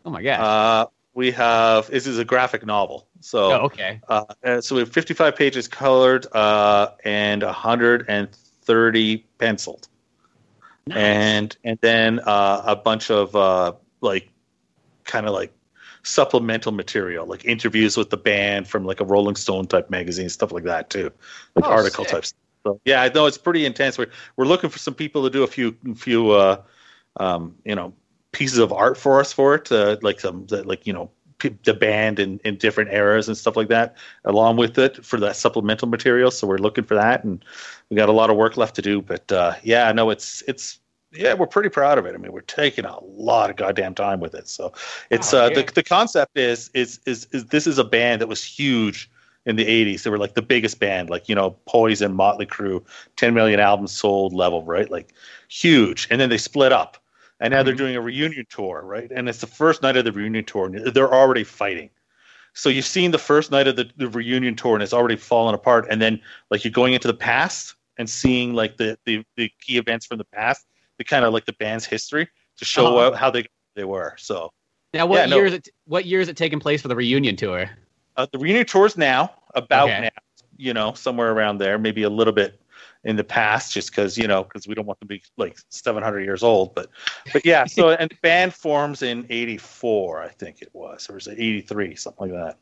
[0.06, 0.40] Oh my gosh.
[0.40, 4.00] Uh, we have this is a graphic novel, so oh, okay.
[4.08, 9.88] uh, uh, so we have 55 pages colored uh, and 130 penciled.
[10.90, 10.98] Nice.
[10.98, 14.30] and and then uh, a bunch of uh, like
[15.04, 15.54] kind of like
[16.04, 20.52] supplemental material, like interviews with the band from like a Rolling Stone type magazine, stuff
[20.52, 21.12] like that too,
[21.56, 22.14] like Oh, article sick.
[22.14, 22.34] types.
[22.66, 23.98] So yeah, I know it's pretty intense.
[23.98, 26.62] We're we're looking for some people to do a few few uh,
[27.18, 27.94] um, you know
[28.32, 32.20] pieces of art for us for it, uh, like some like you know the band
[32.20, 36.32] in, in different eras and stuff like that, along with it for that supplemental material.
[36.32, 37.44] So we're looking for that, and
[37.90, 39.02] we got a lot of work left to do.
[39.02, 40.80] But uh, yeah, no, it's it's
[41.12, 42.14] yeah, we're pretty proud of it.
[42.14, 44.48] I mean, we're taking a lot of goddamn time with it.
[44.48, 44.74] So
[45.10, 45.62] it's Wow, uh, yeah.
[45.62, 49.10] the the concept is, is is is this is a band that was huge
[49.46, 52.84] in the 80s they were like the biggest band like you know poison motley crue
[53.16, 55.14] 10 million albums sold level right like
[55.48, 56.98] huge and then they split up
[57.40, 57.78] and now they're Mhm.
[57.78, 60.94] doing a reunion tour right and it's the first night of the reunion tour and
[60.94, 61.90] they're already fighting
[62.54, 65.56] so you've seen the first night of the, the reunion tour and it's already fallen
[65.56, 66.20] apart and then
[66.52, 70.18] like you're going into the past and seeing like the the, the key events from
[70.18, 70.66] the past
[70.98, 72.28] the kind of like the band's history
[72.58, 73.16] to show Uh-huh.
[73.16, 74.52] how they they were so
[74.94, 75.36] Now, what yeah, no.
[75.38, 75.70] year is it?
[75.86, 77.70] What year is it taking place for the reunion tour?
[78.18, 80.02] Uh, the reunion tour's now about Okay.
[80.02, 80.10] now,
[80.58, 82.60] you know, somewhere around there, maybe a little bit
[83.04, 85.58] in the past, just because you know, because we don't want them to be like
[85.70, 86.76] 700 years old.
[86.76, 86.90] But,
[87.32, 87.66] but yeah.
[87.66, 91.96] So and the band forms in '84, I think it was, or is it '83,
[91.96, 92.58] something like that?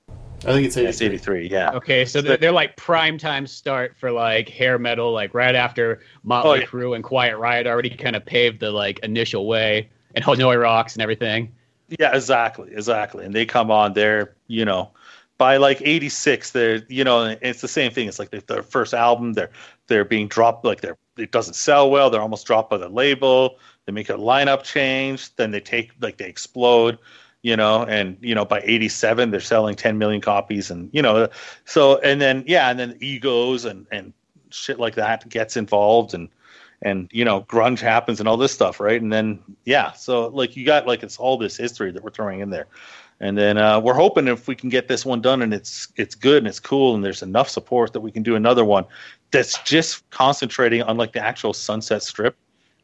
[0.46, 1.46] I think it's Yeah, it's 83.
[1.46, 1.50] '83.
[1.50, 1.72] Yeah.
[1.72, 6.02] Okay, so they're, they're like prime time start for like hair metal, like right after
[6.24, 6.66] Motley Oh, yeah.
[6.66, 10.94] Crue and Quiet Riot already kind of paved the like initial way, and Hanoi Rocks
[10.94, 11.52] and everything.
[12.00, 13.26] Yeah, exactly, exactly.
[13.26, 14.92] And they come on, they're you know,
[15.40, 18.08] by like '86, they're you know, it's the same thing.
[18.08, 19.34] It's like their, their first album.
[19.34, 19.50] They're
[19.88, 22.10] they're being dropped like they're it doesn't sell well.
[22.10, 23.58] They're almost dropped by the label.
[23.86, 26.98] They make a lineup change, then they take like they explode.
[27.44, 31.30] You know, and you know by '87 they're selling 10 million copies, and you know,
[31.66, 34.12] so and then yeah, and then egos and and
[34.50, 36.30] shit like that gets involved, and
[36.82, 40.56] and you know grunge happens and all this stuff right and then yeah so like
[40.56, 42.68] you got like it's all this history that we're throwing in there
[43.20, 46.14] and then uh, we're hoping if we can get this one done and it's it's
[46.14, 48.86] good and it's cool and there's enough support that we can do another one
[49.32, 52.36] that's just concentrating on like the actual sunset strip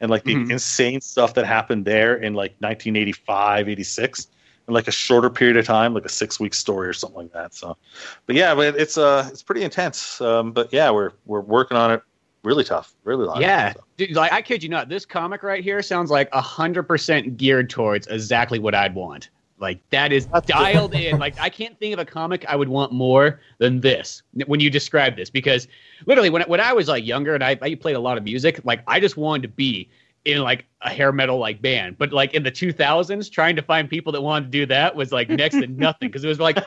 [0.02, 0.52] and like the Mhm.
[0.52, 4.28] insane stuff that happened there in like 1985 86
[4.68, 7.34] in like a shorter period of time like a six week story or something like
[7.34, 7.78] that so
[8.26, 11.92] but yeah but it's uh it's pretty intense um, but yeah we're we're working on
[11.92, 12.02] it
[12.44, 13.80] really tough really long Yeah, so.
[13.96, 17.70] Dude, like I kid you not, this comic right here sounds like hundred percent geared
[17.70, 19.30] towards exactly what I'd want.
[19.60, 21.20] Like that is That's dialed in.
[21.20, 24.70] Like I can't think of a comic I would want more than this when you
[24.70, 25.68] describe this because
[26.06, 28.60] literally when when I was like younger and I, I played a lot of music,
[28.64, 29.90] like I just wanted to be
[30.26, 31.98] in like a hair metal like band.
[31.98, 35.12] But like in the 2000s, trying to find people that wanted to do that was
[35.12, 36.58] like next to nothing because it was like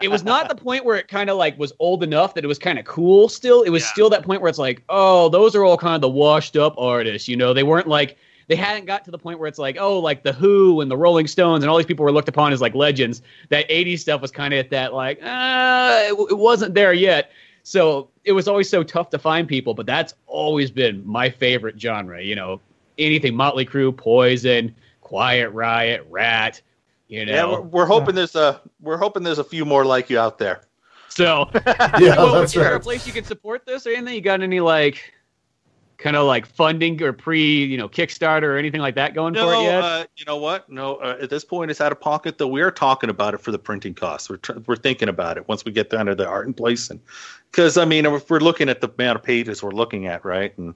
[0.00, 2.48] it was not the point where it kind of like was old enough that it
[2.48, 3.62] was kind of cool still.
[3.62, 3.88] It was Yeah.
[3.88, 6.74] still that point where it's like, oh, those are all kind of the washed up
[6.76, 7.54] artists, you know.
[7.54, 8.18] They weren't like
[8.48, 10.96] they hadn't got to the point where it's like, oh, like the Who and the
[10.96, 13.22] Rolling Stones and all these people were looked upon as like legends.
[13.50, 17.30] That 80s stuff was kind of at that like, uh, it, it wasn't there yet.
[17.62, 21.78] So it was always so tough to find people, but that's always been my favorite
[21.78, 22.22] genre.
[22.22, 22.60] You know,
[22.96, 26.62] anything Motley Crue, Poison, Quiet Riot, Ratt.
[27.08, 30.08] You know, Yeah, we're, we're hoping there's a we're hoping there's a few more like
[30.08, 30.62] you out there.
[31.10, 34.14] so Yeah, well, that's is there a place you can support this or anything?
[34.14, 35.12] You got any like
[35.98, 39.52] kind of like funding or pre, you know, Kickstarter or anything like that going for
[39.52, 39.82] it yet?
[39.82, 40.70] uh, you know what?
[40.70, 42.38] No, uh, at this point it's out of pocket.
[42.38, 44.30] Though we are talking about it for the printing costs.
[44.30, 46.88] We're tr- we're thinking about it once we get down to the art in place,
[46.88, 47.00] and
[47.50, 50.56] because I mean, if we're looking at the amount of pages we're looking at, right,
[50.56, 50.74] and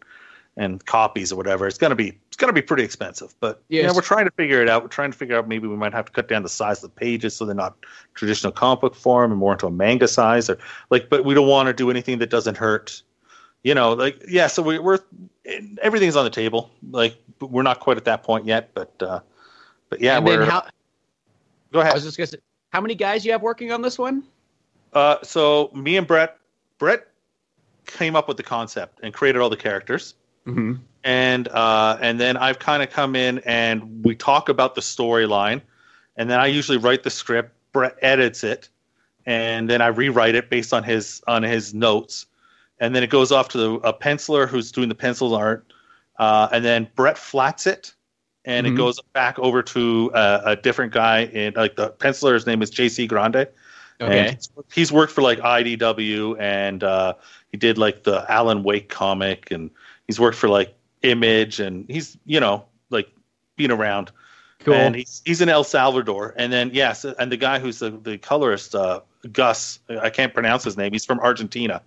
[0.58, 3.34] and copies or whatever, it's gonna be it's gonna be pretty expensive.
[3.40, 3.94] But yeah, Yes.
[3.94, 4.82] we're trying to figure it out.
[4.82, 6.92] We're trying to figure out maybe we might have to cut down the size of
[6.94, 7.76] the pages so they're not
[8.14, 10.58] traditional comic book form and more into a manga size, or
[10.90, 11.08] like.
[11.08, 13.02] But we don't want to do anything that doesn't hurt.
[13.62, 14.46] You know, like yeah.
[14.46, 14.98] So we, we're
[15.80, 16.70] everything's on the table.
[16.90, 19.20] Like we're not quite at that point yet, but uh,
[19.88, 20.66] but yeah, and we're then how?
[21.72, 21.92] go ahead.
[21.92, 22.38] I was just gonna say,
[22.70, 24.24] how many guys you have working on this one?
[24.92, 26.36] Uh, so me and Brett,
[26.78, 27.06] Brett
[27.86, 30.14] came up with the concept and created all the characters.
[30.44, 34.80] hmm and uh, and then I've kind of come in and we talk about the
[34.80, 35.60] storyline,
[36.16, 37.52] and then I usually write the script.
[37.72, 38.68] Brett edits it,
[39.26, 42.26] and then I rewrite it based on his on his notes,
[42.82, 45.72] and then it goes off to the, a penciler who's doing the pencil art,
[46.18, 47.94] uh, and then Brett flats it,
[48.44, 48.72] and Mhm.
[48.72, 51.30] it goes back over to a, a different guy.
[51.32, 53.06] And like the penciler's name is J.C.
[53.06, 53.46] Grande.
[54.00, 54.18] Okay.
[54.18, 57.14] And he's, he's worked for like IDW and uh,
[57.52, 59.70] he did like the Alan Wake comic and
[60.08, 63.08] he's worked for like Image and he's you know like
[63.56, 64.10] been around.
[64.64, 64.74] Cool.
[64.74, 66.34] And he's he's in El Salvador.
[66.36, 69.00] And then yes, and the guy who's the, the colorist, uh,
[69.32, 70.92] Gus, I can't pronounce his name.
[70.92, 71.80] He's from Argentina,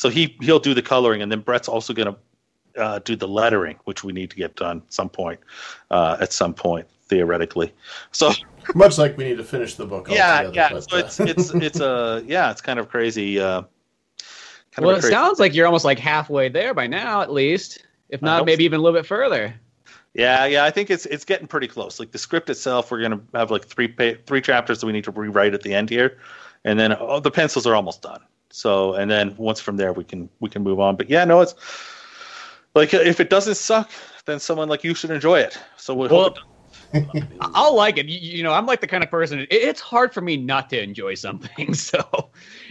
[0.00, 2.16] so he he'll do the coloring, and then Brett's also gonna
[2.78, 5.38] uh, do the lettering, which we need to get done some point,
[5.90, 7.74] uh, at some point theoretically.
[8.10, 8.32] So
[8.74, 10.08] Much like we need to finish the book.
[10.08, 10.70] yeah, yeah.
[10.72, 13.38] but, So uh, it's it's it's a yeah, it's kind of crazy.
[13.38, 13.64] Uh,
[14.72, 15.12] kind well, of it crazy.
[15.12, 17.84] sounds like you're almost like halfway there by now, at least.
[18.08, 18.64] If not, maybe so.
[18.64, 19.54] even a little bit further.
[20.14, 20.64] Yeah, yeah.
[20.64, 22.00] I think it's it's getting pretty close.
[22.00, 25.04] Like the script itself, we're gonna have like three pa- three chapters that we need
[25.04, 26.16] to rewrite at the end here,
[26.64, 28.22] and then oh, the pencils are almost done.
[28.50, 30.96] So and then once from there we can we can move on.
[30.96, 31.54] But yeah, no, it's
[32.74, 33.90] like if it doesn't suck,
[34.26, 35.58] then someone like you should enjoy it.
[35.76, 36.44] So we Well, hope it
[37.40, 38.06] I'll like it.
[38.06, 39.40] You, you know, I'm like the kind of person.
[39.40, 41.74] It, it's hard for me not to enjoy something.
[41.80, 42.29] So,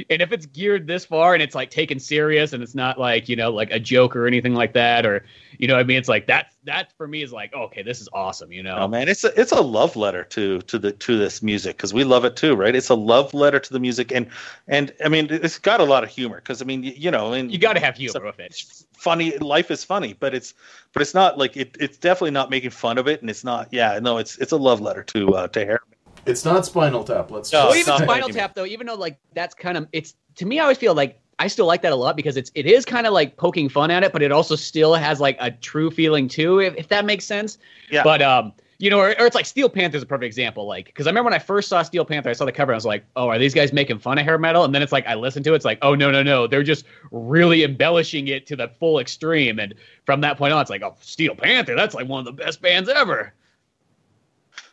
[0.09, 3.29] and if it's geared this far and it's like taken serious and it's not like
[3.29, 5.25] you know like a joke or anything like that, or
[5.57, 6.53] you know, I mean, it's like that.
[6.65, 8.51] That for me is like, okay, this is awesome.
[8.51, 11.41] You know, Oh man, it's a it's a love letter to to the to this
[11.41, 12.75] music because we love it too, right?
[12.75, 14.27] It's a love letter to the music, and
[14.67, 17.51] and I mean it's got a lot of humor because I mean you, know, and
[17.51, 18.83] you got to have humor with it.
[18.97, 20.53] funny life is funny but it's
[20.93, 23.69] but it's not like it, it's definitely not making fun of it and it's not
[23.71, 25.79] yeah no it's it's a love letter to uh to Harry.
[26.25, 27.31] It's not Spinal Tap.
[27.31, 28.29] Let's No, well, just it's even Spinal.
[28.29, 31.21] Tap though, even though like that's kind of it's to me, I always feel like
[31.39, 33.91] I still like that a lot because it's it is kind of like poking fun
[33.91, 37.05] at it, but it also still has like a true feeling too, if, if that
[37.05, 37.57] makes sense.
[37.89, 38.03] Yeah.
[38.03, 40.65] But um, you know, or, or it's like Steel Panther's a perfect example.
[40.65, 42.75] Like, because I remember when I first saw Steel Panther, I saw the cover, and
[42.75, 44.63] I was like, oh, are these guys making fun of hair metal?
[44.63, 46.63] And then it's like I listened to it, it's like, oh no no no, they're
[46.63, 49.59] just really embellishing it to the full extreme.
[49.59, 49.73] And
[50.05, 52.61] from that point on, it's like, oh, Steel Panther, that's like one of the best
[52.61, 53.33] bands ever.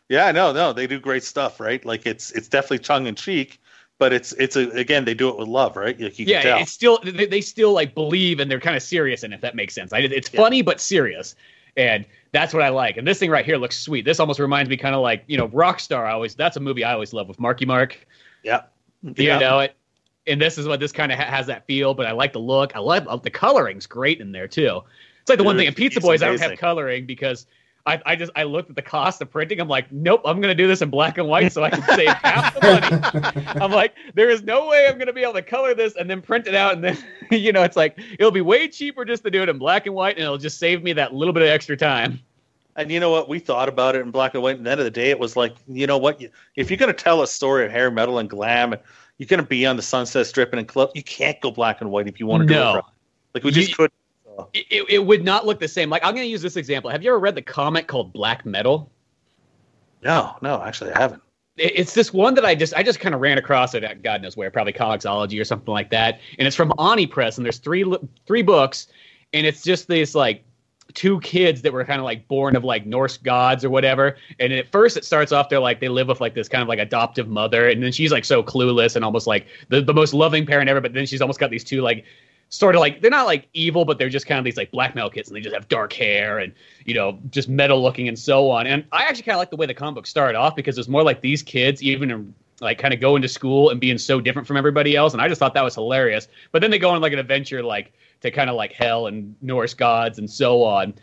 [0.08, 1.84] Yeah, no, no, they do great stuff, right?
[1.84, 3.60] Like it's it's definitely tongue in cheek,
[3.98, 5.98] but it's it's a, again they do it with love, right?
[6.00, 6.60] Like you yeah, can tell.
[6.60, 9.40] it's still they, they still like believe and they're kind of serious in it, if
[9.42, 9.92] that makes sense.
[9.92, 10.42] I, it's Yeah.
[10.42, 11.34] funny but serious,
[11.76, 12.96] and that's what I like.
[12.98, 14.04] And this thing right here looks sweet.
[14.04, 16.04] This almost reminds me kind of like you know Rockstar.
[16.06, 18.06] I always that's a movie I always love with Marky Mark.
[18.42, 18.62] yeah,
[19.02, 19.38] You yeah.
[19.40, 19.74] know it,
[20.28, 21.94] and this is what this kind of ha- has that feel.
[21.94, 22.76] But I like the look.
[22.76, 24.82] I love uh, the coloring's great in there too.
[25.20, 27.46] It's like the one thing in Pizza Boys I don't have coloring because.
[27.86, 29.60] I, I just I looked at the cost of printing.
[29.60, 32.08] I'm like, nope, I'm gonna do this in black and white so I can save
[32.22, 33.46] half the money.
[33.60, 36.20] I'm like, there is no way I'm gonna be able to color this and then
[36.20, 36.98] print it out, and then
[37.30, 39.94] you know, it's like it'll be way cheaper just to do it in black and
[39.94, 42.20] white, and it'll just save me that little bit of extra time.
[42.76, 43.28] And you know what?
[43.28, 44.58] We thought about it in black and white.
[44.58, 46.22] And at the end of the day, it was like, you know what?
[46.56, 48.82] If you're going to tell a story of hair metal and glam, and
[49.16, 50.90] you're going to be on the Sunset Strip and in club.
[50.94, 52.74] You can't go black and white if you want to do it.
[52.74, 52.82] Right.
[53.34, 53.94] Like we just You- couldn't.
[54.52, 55.90] It, it, would not look the same.
[55.90, 56.90] Like I'm gonna use this example.
[56.90, 58.90] Have you ever read the comic called Black Metal?
[60.02, 61.22] No, no, actually, I haven't.
[61.56, 64.02] It- It's this one that I just I just kind of ran across it at
[64.02, 66.20] God knows where, probably Comixology or something like that.
[66.38, 67.84] And it's from Oni Press, and there's three
[68.26, 68.88] three books,
[69.32, 70.44] and it's just this like
[70.94, 74.16] two kids that were kind of like born of like Norse gods or whatever.
[74.38, 76.68] And at first it starts off they're like they live with like this kind of
[76.68, 80.14] like adoptive mother, and then she's like so clueless and almost like the, the most
[80.14, 82.04] loving parent ever, but then she's almost got these two like
[82.48, 84.94] sort of like they're not like evil, but they're just kind of these like black
[84.94, 86.52] metal kids, and they just have dark hair and
[86.84, 88.66] you know just metal looking and so on.
[88.66, 90.88] And I actually kind of like the way the comic book started off because it's
[90.88, 94.20] more like these kids even in, like kind of going to school and being so
[94.20, 96.28] different from everybody else, and I just thought that was hilarious.
[96.52, 97.92] But then they go on like an adventure like
[98.22, 100.94] to kind of like hell and Norse gods and so on,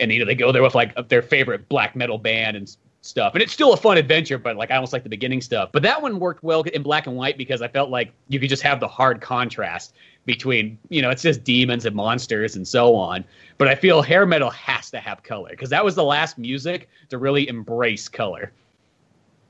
[0.00, 3.34] and you know they go there with like their favorite black metal band and stuff.
[3.34, 5.70] And it's still a fun adventure, but like I almost like the beginning stuff.
[5.72, 8.48] But that one worked well in black and white because I felt like you could
[8.48, 9.94] just have the hard contrast
[10.24, 13.24] between, you know, it's just demons and monsters and so on.
[13.58, 16.88] But I feel hair metal has to have color because that was the last music
[17.10, 18.52] to really embrace color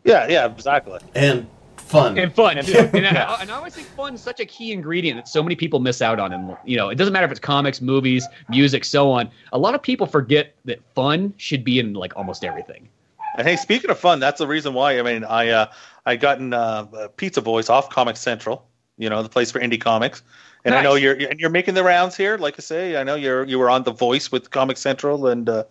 [0.05, 0.99] Yeah, yeah, exactly.
[1.15, 1.47] and
[1.77, 2.19] fun.
[2.19, 2.63] and fun.
[2.65, 2.73] too.
[2.95, 5.55] and, I, and I always think fun is such a key ingredient that so many
[5.57, 6.33] people miss out on.
[6.33, 9.31] And you know, it doesn't matter if it's comics, movies, music, so on.
[9.53, 12.89] A lot of people forget that fun should be in like almost everything.
[13.37, 14.99] And hey, speaking of fun, that's the reason why.
[14.99, 15.67] I mean, I uh,
[16.05, 18.67] I gotten uh, Pizza Boys off Comic Central.
[19.03, 20.23] You know, the place for indie comics.
[20.65, 22.39] And I know you're and you're making the rounds here.
[22.39, 25.49] Like I say, I know you're you were on The Voice with Comic Central, and
[25.49, 25.65] uh,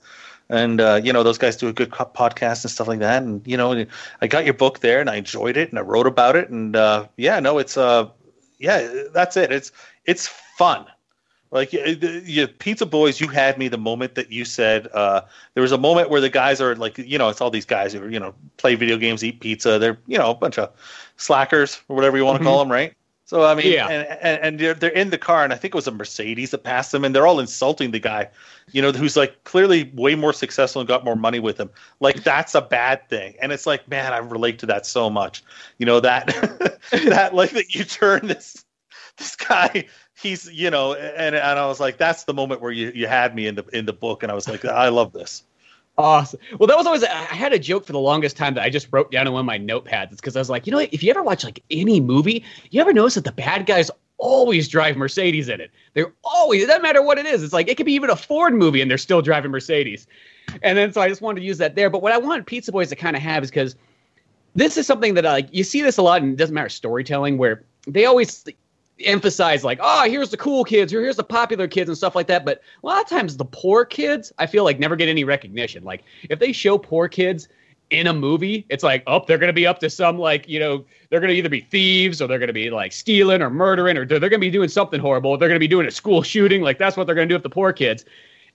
[0.49, 3.23] and uh, you know those guys do a good podcast and stuff like that.
[3.23, 3.85] And you know,
[4.21, 6.75] I got your book there, and I enjoyed it, and I wrote about it, and
[6.75, 8.09] uh, yeah, no, it's uh,
[8.59, 9.51] yeah, that's it.
[9.51, 9.71] It's
[10.05, 10.85] it's fun.
[11.51, 15.21] Like you, Pizza Boys, you had me the moment that you said uh,
[15.53, 17.91] there was a moment where the guys are like, you know, it's all these guys
[17.91, 19.79] who you know play video games, eat pizza.
[19.79, 20.69] They're you know a bunch of
[21.15, 22.93] slackers or whatever you want to call them, right?
[23.31, 23.87] So I mean, Yeah.
[23.87, 26.51] and, and and they're they're in the car, and I think it was a Mercedes
[26.51, 28.27] that passed them, and they're all insulting the guy,
[28.73, 31.69] you know, who's like clearly way more successful and got more money with him.
[32.01, 35.45] Like that's a bad thing, and it's like, man, I relate to that so much.
[35.77, 36.27] You know that
[36.91, 38.65] that like that you turn this
[39.15, 39.85] this guy
[40.21, 43.35] he's you know and, and i was like that's the moment where you, you had
[43.35, 45.43] me in the in the book and i was like i love this
[46.01, 46.39] Awesome.
[46.57, 47.03] Well, that was always.
[47.03, 49.41] I had a joke for the longest time that I just wrote down in one
[49.41, 50.11] of my notepads.
[50.11, 52.81] It's because I was like, you know, if you ever watch like any movie, you
[52.81, 55.71] ever notice that the bad guys always drive Mercedes in it.
[55.93, 56.63] They're always.
[56.63, 57.43] It doesn't matter what it is.
[57.43, 60.07] It's like it could be even a Ford movie and they're still driving Mercedes.
[60.63, 61.89] And then so I just wanted to use that there.
[61.89, 63.75] But what I want Pizza Boys to kind of have is because
[64.55, 67.37] this is something that like you see this a lot, and it doesn't matter storytelling
[67.37, 68.45] where they always
[69.05, 72.27] emphasize like, oh, here's the cool kids, or here's the popular kids and stuff like
[72.27, 72.45] that.
[72.45, 75.83] But a lot of times the poor kids, I feel like never get any recognition.
[75.83, 77.47] Like if they show poor kids
[77.89, 80.85] in a movie, it's like, oh, they're gonna be up to some like, you know,
[81.09, 84.19] they're gonna either be thieves or they're gonna be like stealing or murdering or they're,
[84.19, 85.37] gonna be doing something horrible.
[85.37, 86.61] They're gonna be doing a school shooting.
[86.61, 88.05] Like that's what they're gonna do with the poor kids.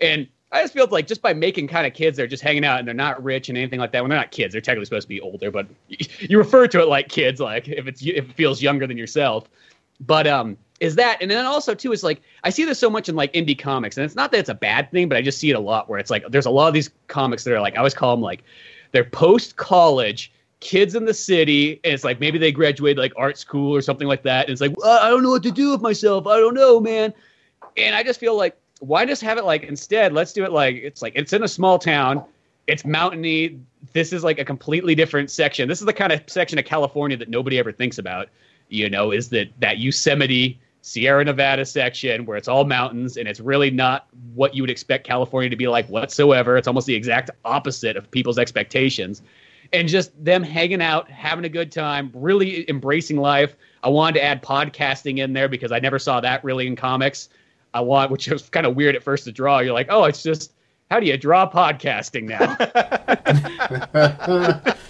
[0.00, 2.78] And I just feel like just by making kind of kids, they're just hanging out
[2.78, 4.02] and they're not rich and anything like that.
[4.02, 6.88] When they're not kids, they're technically supposed to be older, but you refer to it
[6.88, 9.48] like kids, like if it's if it feels younger than yourself.
[10.00, 13.08] But um, is that and then also too is like I see this so much
[13.08, 15.38] in like indie comics, and it's not that it's a bad thing, but I just
[15.38, 17.60] see it a lot where it's like there's a lot of these comics that are
[17.60, 18.44] like I always call them like
[18.92, 23.38] they're post college kids in the city, and it's like maybe they graduated like art
[23.38, 25.70] school or something like that, and it's like "Uh, I don't know what to do
[25.70, 27.12] with myself, I don't know, man.
[27.76, 30.76] And I just feel like why just have it like instead let's do it like
[30.76, 32.22] it's like it's in a small town
[32.66, 33.58] it's mountainy
[33.92, 35.68] this is like a completely different section.
[35.68, 38.28] This is the kind of section of california that nobody ever thinks about
[38.68, 43.40] you know is that that yosemite sierra nevada section where it's all mountains and it's
[43.40, 46.56] really not what you would expect california to be like whatsoever.
[46.56, 49.22] It's almost the exact opposite of people's expectations.
[49.72, 53.56] And just them hanging out having a good time really embracing life.
[53.82, 57.30] I wanted to add podcasting in there because i never saw that really in comics.
[57.74, 59.58] I want, which was kind of weird at first to draw.
[59.58, 60.52] You're like, oh, it's just
[60.90, 62.56] how do you draw podcasting now?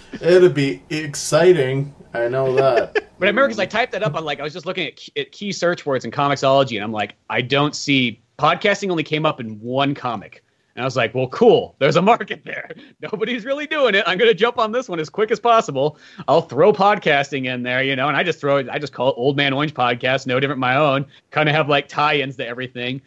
[0.21, 1.93] It'd be exciting.
[2.13, 2.93] I know that.
[2.93, 4.95] but I remember because I typed that up on like I was just looking at
[4.95, 9.03] key, at key search words in Comixology, and I'm like, I don't see podcasting only
[9.03, 10.43] came up in one comic.
[10.75, 11.75] And I was like, well, cool.
[11.79, 12.69] There's a market there.
[13.01, 14.03] Nobody's really doing it.
[14.05, 15.97] I'm going to jump on this one as quick as possible.
[16.27, 19.09] I'll throw podcasting in there, you know, and I just throw it, I just call
[19.09, 21.07] it Old Man Orange Podcast, no different my own.
[21.31, 23.01] Kind of have like tie ins to everything.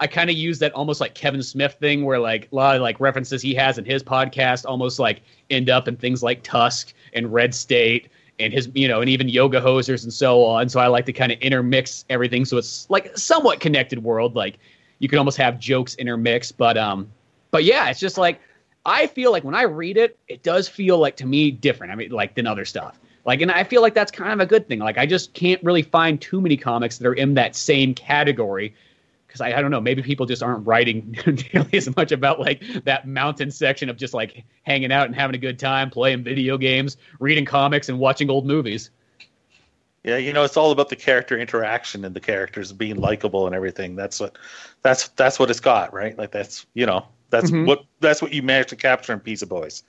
[0.00, 2.80] I kind of use that almost like Kevin Smith thing where like a lot of
[2.80, 5.20] like references he has in his podcast almost like
[5.50, 9.28] end up in things like Tusk and Red State and his you know and even
[9.28, 10.70] yoga hosers and so on.
[10.70, 14.34] So I like to kind of intermix everything so it's like somewhat connected world.
[14.34, 14.58] Like
[15.00, 17.06] you can almost have jokes intermixed, but um
[17.50, 18.40] but yeah, it's just like
[18.86, 21.92] I feel like when I read it, it does feel like to me different.
[21.92, 22.98] I mean like than other stuff.
[23.26, 24.78] Like and I feel like that's kind of a good thing.
[24.78, 28.74] Like I just can't really find too many comics that are in that same category
[29.30, 31.16] because I, I don't know, maybe people just aren't writing
[31.54, 35.36] nearly as much about like that mountain section of just like hanging out and having
[35.36, 38.90] a good time, playing video games, reading comics, and watching old movies.
[40.02, 43.54] Yeah, you know, it's all about the character interaction and the characters being likable and
[43.54, 43.94] everything.
[43.96, 44.36] That's what
[44.82, 46.16] that's that's what it's got, right?
[46.18, 47.66] Like that's you know that's Mhm.
[47.66, 49.82] what that's what you managed to capture in Pizza Boys.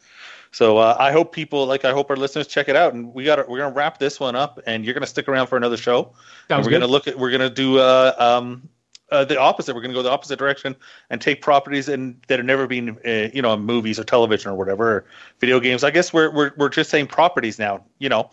[0.51, 3.23] So uh, I hope people like I hope our listeners check it out, and we
[3.23, 5.99] got we're gonna wrap this one up, and you're gonna stick around for another show.
[6.03, 6.13] And
[6.49, 6.81] Sounds we're good.
[6.81, 8.67] gonna look at we're gonna do uh, um,
[9.11, 9.75] uh, the opposite.
[9.75, 10.75] We're gonna go the opposite direction
[11.09, 14.51] and take properties and that have never been uh, you know in movies or television
[14.51, 15.05] or whatever, or
[15.39, 15.83] video games.
[15.83, 17.83] I guess we're we're we're just saying properties now.
[17.99, 18.31] You know.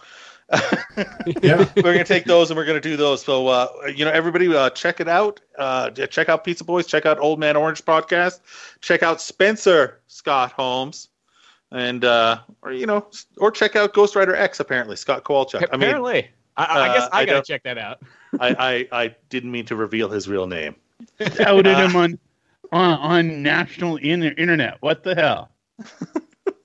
[1.42, 1.68] Yeah.
[1.76, 3.22] we're gonna take those and we're gonna do those.
[3.22, 5.40] So uh, you know, everybody, uh, check it out.
[5.58, 6.86] Uh, check out Pizza Boys.
[6.86, 8.40] Check out Old Man Orange podcast.
[8.80, 11.08] Check out Spencer Scott Holmes,
[11.70, 13.06] and uh, or you know,
[13.36, 14.58] or check out Ghost Rider X.
[14.58, 15.68] Apparently, Scott Kowalczyk.
[15.70, 18.02] I mean, Apparently, I, I uh, guess I, I gotta don't- check that out.
[18.40, 20.76] I, I I didn't mean to reveal his real name.
[21.40, 22.18] outed him on
[22.72, 24.76] on, on national in- internet.
[24.80, 25.50] What the hell?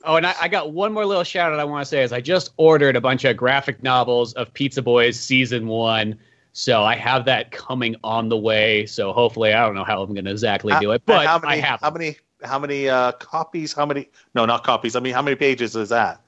[0.06, 2.12] Oh, and I, I got one more little shout out I want to say is
[2.12, 6.20] I just ordered a bunch of graphic novels of Pizza Boys season one.
[6.52, 8.86] So I have that coming on the way.
[8.86, 11.54] So hopefully, I don't know how I'm going to exactly do it, but how many?
[11.54, 11.80] I have.
[11.80, 12.02] how them.
[12.02, 12.18] many?
[12.44, 13.72] How many uh, copies?
[13.74, 14.10] How many?
[14.36, 14.96] No, not copies.
[14.96, 16.22] I mean, how many pages is that?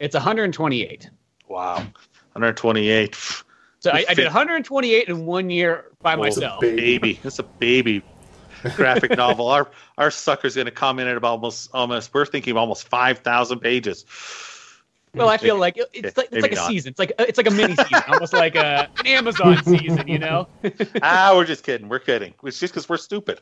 [0.00, 1.08] It's 128.
[1.48, 1.86] Wow,
[2.32, 3.14] 128.
[3.80, 6.60] So I, I did 128 in one year by Oh, myself.
[6.60, 7.20] big- baby.
[7.24, 8.02] It's a baby
[8.76, 9.48] graphic novel.
[9.48, 12.12] Our our sucker's going to come in at about almost almost.
[12.12, 14.04] We're thinking almost five thousand pages.
[15.12, 16.68] Well, I feel like it- it's like it's like a not.
[16.68, 16.90] season.
[16.90, 20.06] It's like it's like a mini season, almost like a, an Amazon season.
[20.06, 20.46] You know?
[21.02, 21.88] ah, we're just kidding.
[21.88, 22.32] We're kidding.
[22.44, 23.40] It's just because we're stupid.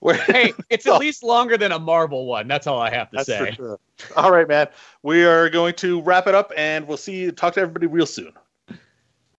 [0.00, 2.48] We're, hey, it's at least longer than a Marvel one.
[2.48, 3.50] That's all I have to that's say.
[3.50, 3.78] for sure.
[4.16, 4.68] All right, man.
[5.02, 7.32] We are going to wrap it up, and we'll see you.
[7.32, 8.32] Talk to everybody real soon.